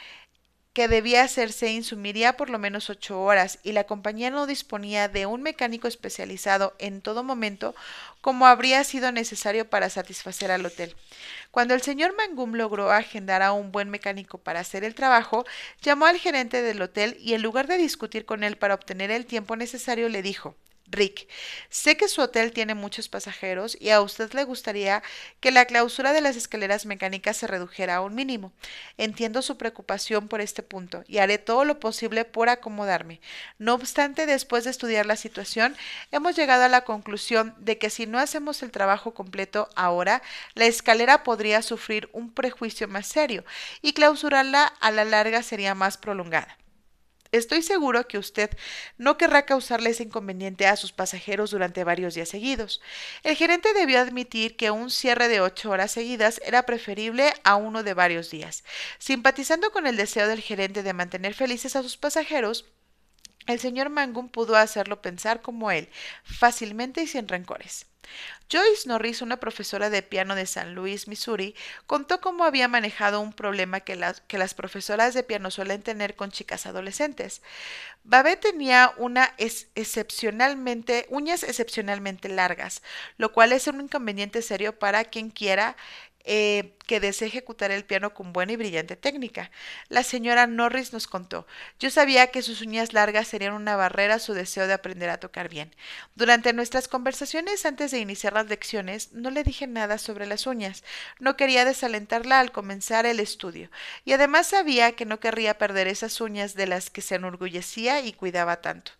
que 0.74 0.88
debía 0.88 1.22
hacerse 1.22 1.70
insumiría 1.70 2.37
por 2.37 2.50
lo 2.50 2.58
menos 2.58 2.90
ocho 2.90 3.22
horas 3.22 3.60
y 3.62 3.72
la 3.72 3.84
compañía 3.84 4.30
no 4.30 4.46
disponía 4.46 5.08
de 5.08 5.24
un 5.24 5.40
mecánico 5.40 5.87
especializado 5.87 6.74
en 6.78 7.00
todo 7.00 7.22
momento 7.22 7.76
como 8.20 8.46
habría 8.46 8.82
sido 8.82 9.12
necesario 9.12 9.70
para 9.70 9.88
satisfacer 9.88 10.50
al 10.50 10.66
hotel. 10.66 10.96
Cuando 11.52 11.74
el 11.74 11.82
señor 11.82 12.16
Mangum 12.16 12.54
logró 12.54 12.90
agendar 12.90 13.40
a 13.42 13.52
un 13.52 13.70
buen 13.70 13.88
mecánico 13.88 14.38
para 14.38 14.60
hacer 14.60 14.82
el 14.82 14.96
trabajo, 14.96 15.46
llamó 15.80 16.06
al 16.06 16.18
gerente 16.18 16.60
del 16.60 16.82
hotel 16.82 17.16
y 17.20 17.34
en 17.34 17.42
lugar 17.42 17.68
de 17.68 17.78
discutir 17.78 18.24
con 18.24 18.42
él 18.42 18.56
para 18.56 18.74
obtener 18.74 19.12
el 19.12 19.26
tiempo 19.26 19.54
necesario 19.54 20.08
le 20.08 20.22
dijo 20.22 20.56
Rick, 20.87 21.29
sé 21.70 21.97
que 21.97 22.09
su 22.09 22.20
hotel 22.20 22.53
tiene 22.53 22.75
muchos 22.75 23.09
pasajeros 23.09 23.77
y 23.81 23.90
a 23.90 24.01
usted 24.01 24.33
le 24.33 24.44
gustaría 24.44 25.03
que 25.40 25.51
la 25.51 25.64
clausura 25.64 26.12
de 26.12 26.20
las 26.20 26.37
escaleras 26.37 26.87
mecánicas 26.87 27.37
se 27.37 27.47
redujera 27.47 27.97
a 27.97 28.01
un 28.01 28.14
mínimo. 28.14 28.53
Entiendo 28.99 29.42
su 29.42 29.57
preocupación 29.57 30.29
por 30.29 30.40
este 30.40 30.62
punto 30.62 31.03
y 31.09 31.18
haré 31.18 31.38
todo 31.38 31.64
lo 31.64 31.81
posible 31.81 32.25
por 32.25 32.49
acomodarme. 32.49 33.20
No 33.59 33.75
obstante, 33.75 34.27
después 34.27 34.64
de 34.64 34.70
estudiar 34.70 35.07
la 35.07 35.16
situación, 35.16 35.77
hemos 36.12 36.37
llegado 36.37 36.64
a 36.64 36.68
la 36.68 36.85
conclusión 36.85 37.55
de 37.59 37.79
que 37.79 37.90
si 37.90 38.07
no 38.07 38.18
hacemos 38.18 38.62
el 38.62 38.70
trabajo 38.70 39.14
completo 39.14 39.68
ahora, 39.75 40.23
la 40.55 40.66
escalera 40.66 41.25
podría 41.25 41.62
sufrir 41.62 42.09
un 42.12 42.33
prejuicio 42.33 42.88
más 42.88 43.07
serio 43.07 43.44
y 43.83 43.94
clausurarla 43.94 44.64
a 44.64 44.90
la 44.90 45.05
larga 45.05 45.42
sería 45.42 45.75
más 45.75 45.97
prolongada. 45.97 46.59
Estoy 47.35 47.62
seguro 47.62 48.07
que 48.07 48.16
usted 48.16 48.51
no 48.97 49.18
querrá 49.18 49.44
causarle 49.44 49.90
ese 49.90 50.05
inconveniente 50.05 50.68
a 50.68 50.77
sus 50.77 50.92
pasajeros 50.92 51.51
durante 51.51 51.83
varios 51.83 52.14
días 52.14 52.29
seguidos. 52.29 52.81
El 53.25 53.35
gerente 53.35 53.75
debió 53.75 53.99
admitir 53.99 54.57
que 54.57 54.70
un 54.70 54.88
cierre 54.88 55.27
de 55.27 55.40
ocho 55.40 55.70
horas 55.70 55.90
seguidas 55.90 56.40
era 56.44 56.62
preferible 56.62 57.35
a 57.42 57.57
uno 57.57 57.83
de 57.83 57.92
varios 57.92 58.31
días. 58.31 58.62
Simpatizando 58.99 59.73
con 59.73 59.88
el 59.88 59.97
deseo 59.97 60.29
del 60.29 60.42
gerente 60.42 60.85
de 60.85 60.92
mantener 60.92 61.35
felices 61.35 61.75
a 61.75 61.83
sus 61.83 61.97
pasajeros, 61.97 62.66
el 63.46 63.61
señor 63.61 63.90
Mangum 63.90 64.28
pudo 64.28 64.57
hacerlo 64.57 65.02
pensar 65.02 65.42
como 65.42 65.70
él, 65.70 65.88
fácilmente 66.24 67.02
y 67.02 67.07
sin 67.07 67.28
rencores. 67.28 67.87
Joyce 68.50 68.87
Norris, 68.87 69.22
una 69.22 69.38
profesora 69.38 69.90
de 69.90 70.02
piano 70.02 70.35
de 70.35 70.46
San 70.46 70.74
Luis, 70.74 71.09
Missouri, 71.09 71.54
contó 71.87 72.20
cómo 72.20 72.44
había 72.44 72.68
manejado 72.68 73.20
un 73.20 73.33
problema 73.33 73.80
que 73.80 73.96
las, 73.96 74.20
que 74.22 74.38
las 74.38 74.54
profesoras 74.54 75.14
de 75.14 75.22
piano 75.22 75.50
suelen 75.50 75.83
tener 75.83 76.14
con 76.14 76.30
chicas 76.30 76.66
adolescentes. 76.66 77.42
Babette 78.04 78.42
tenía 78.42 78.92
una 78.98 79.35
excepcionalmente, 79.38 81.07
uñas 81.09 81.42
excepcionalmente 81.42 82.28
largas, 82.28 82.83
lo 83.16 83.33
cual 83.33 83.52
es 83.52 83.66
un 83.66 83.80
inconveniente 83.80 84.42
serio 84.42 84.78
para 84.78 85.04
quien 85.04 85.30
quiera 85.30 85.76
eh, 86.24 86.74
que 86.87 87.00
desee 87.00 87.28
ejecutar 87.28 87.70
el 87.70 87.84
piano 87.84 88.14
con 88.14 88.32
buena 88.32 88.52
y 88.52 88.56
brillante 88.56 88.96
técnica. 88.96 89.50
La 89.88 90.02
señora 90.02 90.46
Norris 90.46 90.92
nos 90.92 91.06
contó, 91.06 91.46
yo 91.78 91.90
sabía 91.90 92.28
que 92.28 92.42
sus 92.42 92.60
uñas 92.60 92.92
largas 92.92 93.28
serían 93.28 93.54
una 93.54 93.76
barrera 93.76 94.14
a 94.14 94.18
su 94.18 94.34
deseo 94.34 94.66
de 94.66 94.74
aprender 94.74 95.10
a 95.10 95.18
tocar 95.18 95.48
bien. 95.48 95.74
Durante 96.14 96.52
nuestras 96.52 96.88
conversaciones 96.88 97.66
antes 97.66 97.90
de 97.90 97.98
iniciar 97.98 98.32
las 98.34 98.48
lecciones, 98.48 99.12
no 99.12 99.30
le 99.30 99.44
dije 99.44 99.66
nada 99.66 99.98
sobre 99.98 100.26
las 100.26 100.46
uñas. 100.46 100.84
No 101.18 101.37
quería 101.37 101.64
desalentarla 101.64 102.40
al 102.40 102.52
comenzar 102.52 103.06
el 103.06 103.20
estudio, 103.20 103.70
y 104.04 104.12
además 104.12 104.48
sabía 104.48 104.92
que 104.92 105.06
no 105.06 105.20
querría 105.20 105.58
perder 105.58 105.88
esas 105.88 106.20
uñas 106.20 106.54
de 106.54 106.66
las 106.66 106.90
que 106.90 107.02
se 107.02 107.16
enorgullecía 107.16 108.00
y 108.00 108.12
cuidaba 108.12 108.60
tanto. 108.60 108.92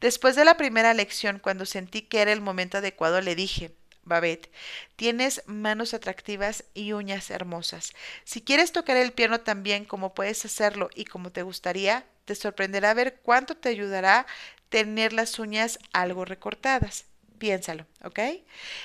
Después 0.00 0.36
de 0.36 0.44
la 0.44 0.56
primera 0.56 0.94
lección, 0.94 1.38
cuando 1.38 1.66
sentí 1.66 2.02
que 2.02 2.20
era 2.20 2.32
el 2.32 2.40
momento 2.40 2.78
adecuado, 2.78 3.20
le 3.20 3.34
dije 3.34 3.72
Babette, 4.08 4.50
tienes 4.96 5.42
manos 5.46 5.94
atractivas 5.94 6.64
y 6.74 6.92
uñas 6.92 7.30
hermosas. 7.30 7.92
Si 8.24 8.40
quieres 8.40 8.72
tocar 8.72 8.96
el 8.96 9.12
piano 9.12 9.40
tan 9.40 9.62
bien 9.62 9.84
como 9.84 10.14
puedes 10.14 10.44
hacerlo 10.44 10.90
y 10.94 11.04
como 11.04 11.30
te 11.30 11.42
gustaría, 11.42 12.04
te 12.24 12.34
sorprenderá 12.34 12.94
ver 12.94 13.20
cuánto 13.22 13.56
te 13.56 13.68
ayudará 13.68 14.26
tener 14.68 15.12
las 15.12 15.38
uñas 15.38 15.78
algo 15.92 16.24
recortadas. 16.24 17.04
Piénsalo, 17.38 17.86
¿ok? 18.04 18.20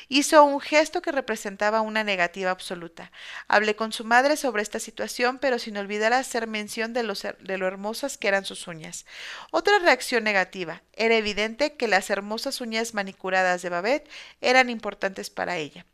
Hizo 0.10 0.44
un 0.44 0.60
gesto 0.60 1.02
que 1.02 1.12
representaba 1.12 1.82
una 1.82 2.04
negativa 2.04 2.52
absoluta. 2.52 3.12
Hablé 3.48 3.76
con 3.76 3.92
su 3.92 4.04
madre 4.04 4.38
sobre 4.38 4.62
esta 4.64 4.80
situación, 4.80 5.38
pero 5.40 5.60
sin 5.60 5.78
olvidar 5.78 6.14
hacer 6.14 6.48
mención 6.48 6.94
de, 6.94 7.04
de 7.40 7.58
lo 7.58 7.68
hermosas 7.68 8.18
que 8.18 8.28
eran 8.28 8.46
sus 8.46 8.68
uñas. 8.68 9.06
Otra 9.52 9.80
reacción 9.80 10.24
negativa. 10.24 10.82
Era 10.94 11.16
evidente 11.16 11.76
que 11.76 11.88
las 11.88 12.10
hermosas 12.10 12.62
uñas 12.62 12.94
manicuradas 12.94 13.62
de 13.62 13.70
Babette 13.70 14.10
eran 14.42 14.70
importantes 14.70 15.30
para 15.30 15.58
ella. 15.58 15.86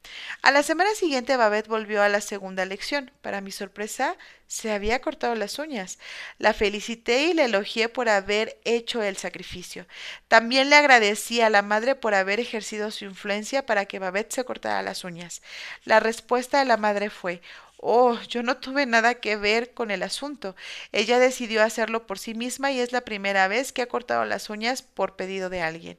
A 0.42 0.52
la 0.52 0.64
semana 0.64 0.94
siguiente 0.96 1.38
Babette 1.38 1.70
volvió 1.70 2.02
a 2.02 2.10
la 2.10 2.22
segunda 2.22 2.66
lección. 2.66 3.12
Para 3.22 3.42
mi 3.42 3.52
sorpresa, 3.52 4.18
se 4.48 4.72
había 4.72 5.00
cortado 5.00 5.36
las 5.36 5.60
uñas. 5.60 6.00
La 6.40 6.54
felicité 6.54 7.24
y 7.26 7.34
le 7.34 7.46
elogié 7.46 7.88
por 7.88 8.10
haber 8.10 8.60
hecho 8.66 9.04
el 9.04 9.16
sacrificio. 9.16 9.86
También 10.28 10.70
le 10.70 10.76
agradecí 10.76 11.40
a 11.40 11.52
la 11.52 11.62
madre 11.62 11.96
por 11.96 12.16
haber 12.16 12.40
ejercido 12.40 12.90
su 12.90 13.06
influencia 13.10 13.66
para 13.66 13.86
que 13.86 14.00
Babette 14.00 14.34
se 14.34 14.46
cortara 14.46 14.82
las 14.82 15.04
uñas. 15.04 15.42
La 15.86 16.00
respuesta 16.00 16.60
de 16.60 16.66
la 16.66 16.78
madre 16.78 17.10
fue 17.10 17.42
Oh, 17.82 18.20
yo 18.28 18.44
no 18.44 18.58
tuve 18.58 18.86
nada 18.86 19.16
que 19.16 19.38
ver 19.38 19.74
con 19.74 19.90
el 19.90 20.04
asunto. 20.04 20.56
Ella 20.92 21.18
decidió 21.18 21.64
hacerlo 21.64 22.06
por 22.08 22.20
sí 22.20 22.34
misma 22.34 22.72
y 22.72 22.80
es 22.82 22.92
la 22.92 23.02
primera 23.02 23.48
vez 23.48 23.72
que 23.72 23.82
ha 23.82 23.88
cortado 23.88 24.26
las 24.26 24.50
uñas 24.50 24.82
por 24.82 25.16
pedido 25.16 25.50
de 25.50 25.62
alguien. 25.62 25.98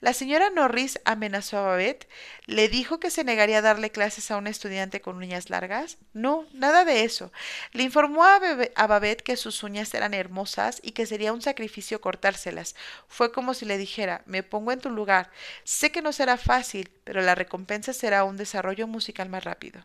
La 0.00 0.14
señora 0.14 0.50
Norris 0.50 1.00
amenazó 1.04 1.58
a 1.58 1.62
Babette. 1.62 2.08
¿Le 2.46 2.68
dijo 2.68 3.00
que 3.00 3.10
se 3.10 3.24
negaría 3.24 3.58
a 3.58 3.62
darle 3.62 3.90
clases 3.92 4.30
a 4.30 4.38
un 4.38 4.46
estudiante 4.48 5.00
con 5.02 5.16
uñas 5.18 5.50
largas? 5.50 5.98
No, 6.14 6.46
nada 6.54 6.84
de 6.84 7.04
eso. 7.04 7.32
Le 7.72 7.84
informó 7.84 8.24
a, 8.24 8.40
a 8.76 8.86
Babette 8.88 9.22
que 9.22 9.36
sus 9.36 9.62
uñas 9.64 9.94
eran 9.94 10.14
hermosas 10.14 10.80
y 10.82 10.92
que 10.92 11.06
sería 11.06 11.32
un 11.32 11.42
sacrificio 11.42 12.00
cortárselas. 12.00 12.76
Fue 13.08 13.32
como 13.32 13.54
si 13.54 13.66
le 13.66 13.78
dijera, 13.78 14.22
me 14.26 14.42
pongo 14.42 14.72
en 14.72 14.80
tu 14.80 14.90
lugar. 14.90 15.30
Sé 15.64 15.92
que 15.92 16.02
no 16.02 16.12
será 16.12 16.36
fácil, 16.38 16.90
pero 17.04 17.22
la 17.22 17.34
recompensa 17.36 17.92
será 17.92 18.24
un 18.24 18.36
desarrollo 18.38 18.88
musical 18.88 19.28
más 19.28 19.44
rápido. 19.44 19.84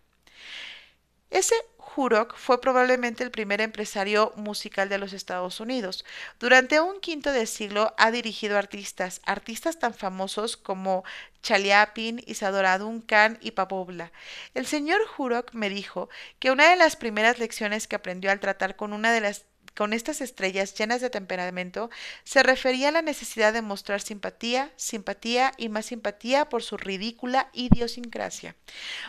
Ese 1.29 1.55
Hurok 1.95 2.35
fue 2.37 2.61
probablemente 2.61 3.23
el 3.23 3.31
primer 3.31 3.59
empresario 3.59 4.31
musical 4.35 4.87
de 4.87 4.97
los 4.97 5.13
Estados 5.13 5.59
Unidos. 5.59 6.05
Durante 6.39 6.79
un 6.79 6.99
quinto 6.99 7.31
de 7.31 7.47
siglo 7.47 7.93
ha 7.97 8.11
dirigido 8.11 8.57
artistas, 8.57 9.19
artistas 9.25 9.79
tan 9.79 9.93
famosos 9.93 10.57
como 10.57 11.03
Chaliapin, 11.41 12.21
Isadora 12.27 12.77
Duncan 12.77 13.39
y 13.41 13.51
Pabobla. 13.51 14.11
El 14.53 14.67
señor 14.67 15.01
Hurok 15.17 15.53
me 15.53 15.69
dijo 15.69 16.09
que 16.39 16.51
una 16.51 16.69
de 16.69 16.75
las 16.75 16.95
primeras 16.95 17.39
lecciones 17.39 17.87
que 17.87 17.95
aprendió 17.95 18.31
al 18.31 18.39
tratar 18.39 18.75
con 18.75 18.93
una 18.93 19.11
de 19.11 19.21
las 19.21 19.45
con 19.77 19.93
estas 19.93 20.21
estrellas 20.21 20.73
llenas 20.73 21.01
de 21.01 21.11
temperamento, 21.11 21.91
se 22.23 22.41
refería 22.41 22.89
a 22.89 22.91
la 22.91 23.04
necesidad 23.04 23.54
de 23.54 23.62
mostrar 23.62 24.02
simpatía, 24.02 24.71
simpatía 24.75 25.54
y 25.56 25.69
más 25.69 25.85
simpatía 25.85 26.49
por 26.49 26.63
su 26.63 26.77
ridícula 26.77 27.49
idiosincrasia. 27.54 28.56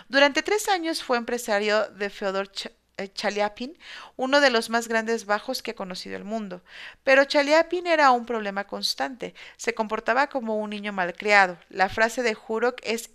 Durante 0.09 0.43
tres 0.43 0.69
años 0.69 1.03
fue 1.03 1.17
empresario 1.17 1.89
de 1.89 2.11
Feodor 2.11 2.51
eh, 2.99 3.09
Chaliapin, 3.15 3.79
uno 4.17 4.43
de 4.43 4.51
los 4.51 4.69
más 4.69 4.89
grandes 4.89 5.25
bajos 5.25 5.63
que 5.63 5.71
ha 5.71 5.75
conocido 5.75 6.17
el 6.17 6.25
mundo. 6.25 6.63
Pero 7.03 7.25
Chaliapin 7.25 7.87
era 7.87 8.11
un 8.11 8.27
problema 8.27 8.67
constante. 8.67 9.35
Se 9.57 9.73
comportaba 9.73 10.27
como 10.27 10.59
un 10.59 10.71
niño 10.71 10.93
malcriado. 10.93 11.59
La 11.71 11.89
frase 11.89 12.23
de 12.23 12.35
Jurok 12.35 12.81
es 12.83 13.09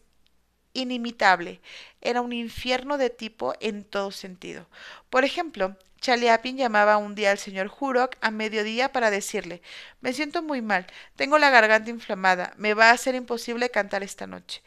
inimitable. 0.74 1.61
Era 2.01 2.21
un 2.21 2.34
infierno 2.34 2.97
de 2.97 3.09
tipo 3.09 3.53
en 3.59 3.84
todo 3.84 4.11
sentido. 4.11 4.67
Por 5.09 5.24
ejemplo, 5.24 5.78
Chaliapin 6.03 6.57
llamaba 6.57 6.97
un 6.97 7.15
día 7.15 7.32
al 7.32 7.38
señor 7.38 7.71
Hurok 7.80 8.17
a 8.19 8.30
mediodía 8.30 8.91
para 8.91 9.09
decirle 9.09 9.61
Me 10.01 10.11
siento 10.11 10.43
muy 10.43 10.61
mal, 10.61 10.86
tengo 11.15 11.38
la 11.38 11.49
garganta 11.49 11.91
inflamada, 11.91 12.53
me 12.57 12.74
va 12.74 12.91
a 12.91 12.97
ser 12.97 13.15
imposible 13.15 13.69
cantar 13.69 14.03
esta 14.03 14.28
noche. 14.28 14.61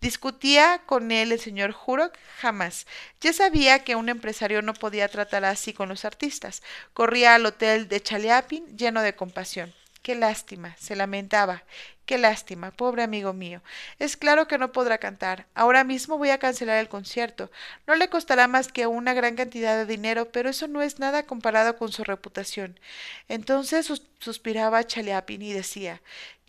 ¿Discutía 0.00 0.82
con 0.86 1.12
él 1.12 1.30
el 1.30 1.38
señor 1.38 1.76
Hurok? 1.86 2.18
Jamás. 2.40 2.88
Ya 3.20 3.32
sabía 3.32 3.84
que 3.84 3.94
un 3.94 4.08
empresario 4.08 4.62
no 4.62 4.74
podía 4.74 5.06
tratar 5.06 5.44
así 5.44 5.72
con 5.72 5.88
los 5.88 6.04
artistas. 6.04 6.60
Corría 6.92 7.36
al 7.36 7.46
hotel 7.46 7.86
de 7.86 8.02
Chaliapin 8.02 8.76
lleno 8.76 9.00
de 9.02 9.14
compasión. 9.14 9.72
Qué 10.02 10.14
lástima, 10.14 10.76
se 10.78 10.96
lamentaba. 10.96 11.64
Qué 12.06 12.16
lástima, 12.18 12.70
pobre 12.70 13.02
amigo 13.02 13.32
mío. 13.34 13.62
Es 13.98 14.16
claro 14.16 14.48
que 14.48 14.58
no 14.58 14.72
podrá 14.72 14.98
cantar. 14.98 15.46
Ahora 15.54 15.84
mismo 15.84 16.16
voy 16.18 16.30
a 16.30 16.38
cancelar 16.38 16.78
el 16.78 16.88
concierto. 16.88 17.50
No 17.86 17.94
le 17.94 18.08
costará 18.08 18.48
más 18.48 18.68
que 18.72 18.86
una 18.86 19.12
gran 19.14 19.36
cantidad 19.36 19.76
de 19.76 19.86
dinero, 19.86 20.32
pero 20.32 20.48
eso 20.48 20.66
no 20.68 20.80
es 20.82 20.98
nada 20.98 21.26
comparado 21.26 21.76
con 21.76 21.92
su 21.92 22.02
reputación. 22.02 22.80
Entonces 23.28 23.92
suspiraba 24.18 24.86
Chaliapin 24.86 25.42
y 25.42 25.52
decía 25.52 26.00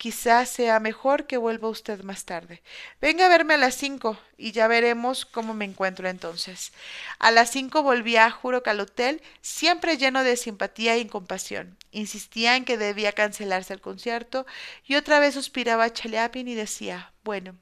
Quizás 0.02 0.50
sea 0.50 0.80
mejor 0.80 1.28
que 1.28 1.38
vuelva 1.38 1.70
usted 1.70 2.02
más 2.02 2.26
tarde. 2.26 2.64
Venga 3.00 3.28
a 3.28 3.30
verme 3.30 3.54
a 3.54 3.58
las 3.58 3.76
cinco 3.76 4.18
y 4.36 4.52
ya 4.52 4.68
veremos 4.68 5.28
cómo 5.28 5.54
me 5.54 5.64
encuentro 5.64 6.10
entonces. 6.10 6.74
A 7.20 7.30
las 7.30 7.52
cinco 7.52 7.84
volvía 7.84 8.26
a 8.26 8.32
Juro 8.32 8.64
al 8.66 8.80
hotel, 8.80 9.22
siempre 9.42 9.98
lleno 9.98 10.24
de 10.24 10.38
simpatía 10.38 10.98
y 10.98 11.06
compasión. 11.06 11.78
Insistía 11.92 12.56
en 12.56 12.66
que 12.66 12.80
debía 12.80 13.12
cancelarse 13.12 13.76
el 13.76 13.82
concierto 13.82 14.48
y 14.88 14.96
otra 14.96 15.20
vez 15.20 15.36
suspiraba 15.36 15.94
Chaliapin 15.94 16.48
y 16.48 16.56
decía 16.56 17.12
bueno, 17.24 17.56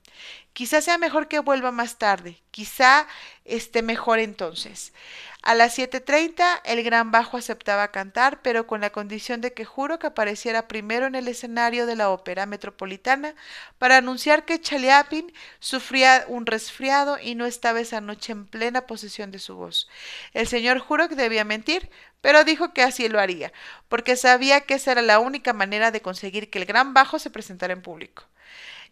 quizá 0.54 0.82
sea 0.82 0.98
mejor 0.98 1.28
que 1.28 1.40
vuelva 1.40 1.72
más 1.72 1.98
tarde, 1.98 2.42
quizá 2.52 3.08
esté 3.44 3.82
mejor 3.82 4.20
entonces. 4.20 4.94
A 5.42 5.56
las 5.56 5.78
7.30 5.78 6.62
el 6.66 6.84
gran 6.84 7.12
bajo 7.12 7.38
aceptaba 7.38 7.92
cantar, 7.92 8.42
pero 8.42 8.68
con 8.68 8.82
la 8.82 8.90
condición 8.90 9.40
de 9.40 9.54
que 9.54 9.64
juro 9.64 9.98
que 9.98 10.08
apareciera 10.08 10.68
primero 10.68 11.08
en 11.08 11.16
el 11.16 11.30
escenario 11.30 11.86
de 11.86 11.96
la 11.96 12.10
ópera 12.10 12.46
metropolitana 12.46 13.36
para 13.78 13.98
anunciar 13.98 14.44
que 14.44 14.60
Chaliapin 14.60 15.32
sufría 15.60 16.26
un 16.28 16.46
resfriado 16.46 17.18
y 17.22 17.36
no 17.36 17.46
estaba 17.46 17.80
esa 17.80 18.02
noche 18.02 18.34
en 18.34 18.48
plena 18.48 18.82
posesión 18.86 19.32
de 19.32 19.40
su 19.40 19.56
voz. 19.56 19.88
El 20.34 20.46
señor 20.46 20.80
juro 20.80 21.08
debía 21.08 21.46
mentir, 21.46 21.90
pero 22.20 22.44
dijo 22.44 22.74
que 22.74 22.84
así 22.84 23.08
lo 23.08 23.22
haría, 23.22 23.54
porque 23.88 24.18
sabía 24.18 24.62
que 24.62 24.74
esa 24.74 24.92
era 24.92 25.02
la 25.02 25.20
única 25.20 25.54
manera 25.54 25.92
de 25.92 26.02
conseguir 26.02 26.50
que 26.50 26.60
el 26.60 26.66
gran 26.66 26.94
bajo 26.94 27.18
se 27.18 27.30
presentara 27.30 27.72
en 27.72 27.82
público. 27.82 28.26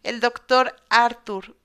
El 0.01 0.21
doctor 0.21 0.77
Arthur 0.89 1.57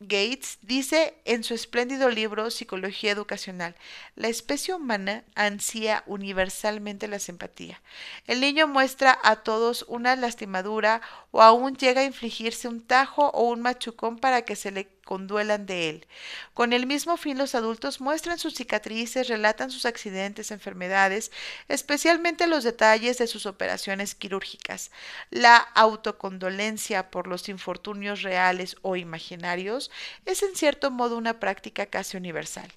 Gates 0.00 0.58
dice 0.62 1.20
en 1.24 1.42
su 1.42 1.54
espléndido 1.54 2.08
libro 2.08 2.52
Psicología 2.52 3.10
Educacional, 3.10 3.74
la 4.14 4.28
especie 4.28 4.72
humana 4.72 5.24
ansía 5.34 6.04
universalmente 6.06 7.08
la 7.08 7.18
simpatía. 7.18 7.82
El 8.28 8.40
niño 8.40 8.68
muestra 8.68 9.18
a 9.24 9.42
todos 9.42 9.84
una 9.88 10.14
lastimadura 10.14 11.02
o 11.32 11.42
aún 11.42 11.76
llega 11.76 12.02
a 12.02 12.04
infligirse 12.04 12.68
un 12.68 12.80
tajo 12.80 13.30
o 13.30 13.48
un 13.48 13.60
machucón 13.60 14.18
para 14.18 14.42
que 14.42 14.54
se 14.54 14.70
le 14.70 14.86
conduelan 15.08 15.64
de 15.64 15.88
él. 15.88 16.06
Con 16.52 16.74
el 16.74 16.84
mismo 16.84 17.16
fin 17.16 17.38
los 17.38 17.54
adultos 17.54 17.98
muestran 17.98 18.38
sus 18.38 18.52
cicatrices, 18.52 19.28
relatan 19.28 19.70
sus 19.70 19.86
accidentes, 19.86 20.50
enfermedades, 20.50 21.32
especialmente 21.66 22.46
los 22.46 22.62
detalles 22.62 23.16
de 23.16 23.26
sus 23.26 23.46
operaciones 23.46 24.14
quirúrgicas. 24.14 24.90
La 25.30 25.56
autocondolencia 25.56 27.10
por 27.10 27.26
los 27.26 27.48
infortunios 27.48 28.20
reales 28.20 28.76
o 28.82 28.96
imaginarios 28.96 29.90
es 30.26 30.42
en 30.42 30.54
cierto 30.54 30.90
modo 30.90 31.16
una 31.16 31.40
práctica 31.40 31.86
casi 31.86 32.18
universal. 32.18 32.70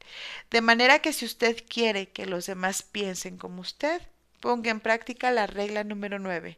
De 0.51 0.61
manera 0.61 0.99
que 0.99 1.11
si 1.11 1.25
usted 1.25 1.61
quiere 1.67 2.07
que 2.07 2.27
los 2.27 2.45
demás 2.45 2.81
piensen 2.81 3.37
como 3.37 3.59
usted, 3.59 4.01
ponga 4.39 4.71
en 4.71 4.79
práctica 4.79 5.31
la 5.31 5.47
regla 5.47 5.83
número 5.83 6.17
9. 6.17 6.57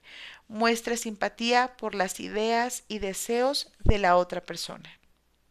Muestre 0.49 0.97
simpatía 0.97 1.75
por 1.77 1.95
las 1.95 2.19
ideas 2.19 2.83
y 2.87 2.99
deseos 2.99 3.71
de 3.83 3.97
la 3.97 4.17
otra 4.17 4.39
persona. 4.39 4.99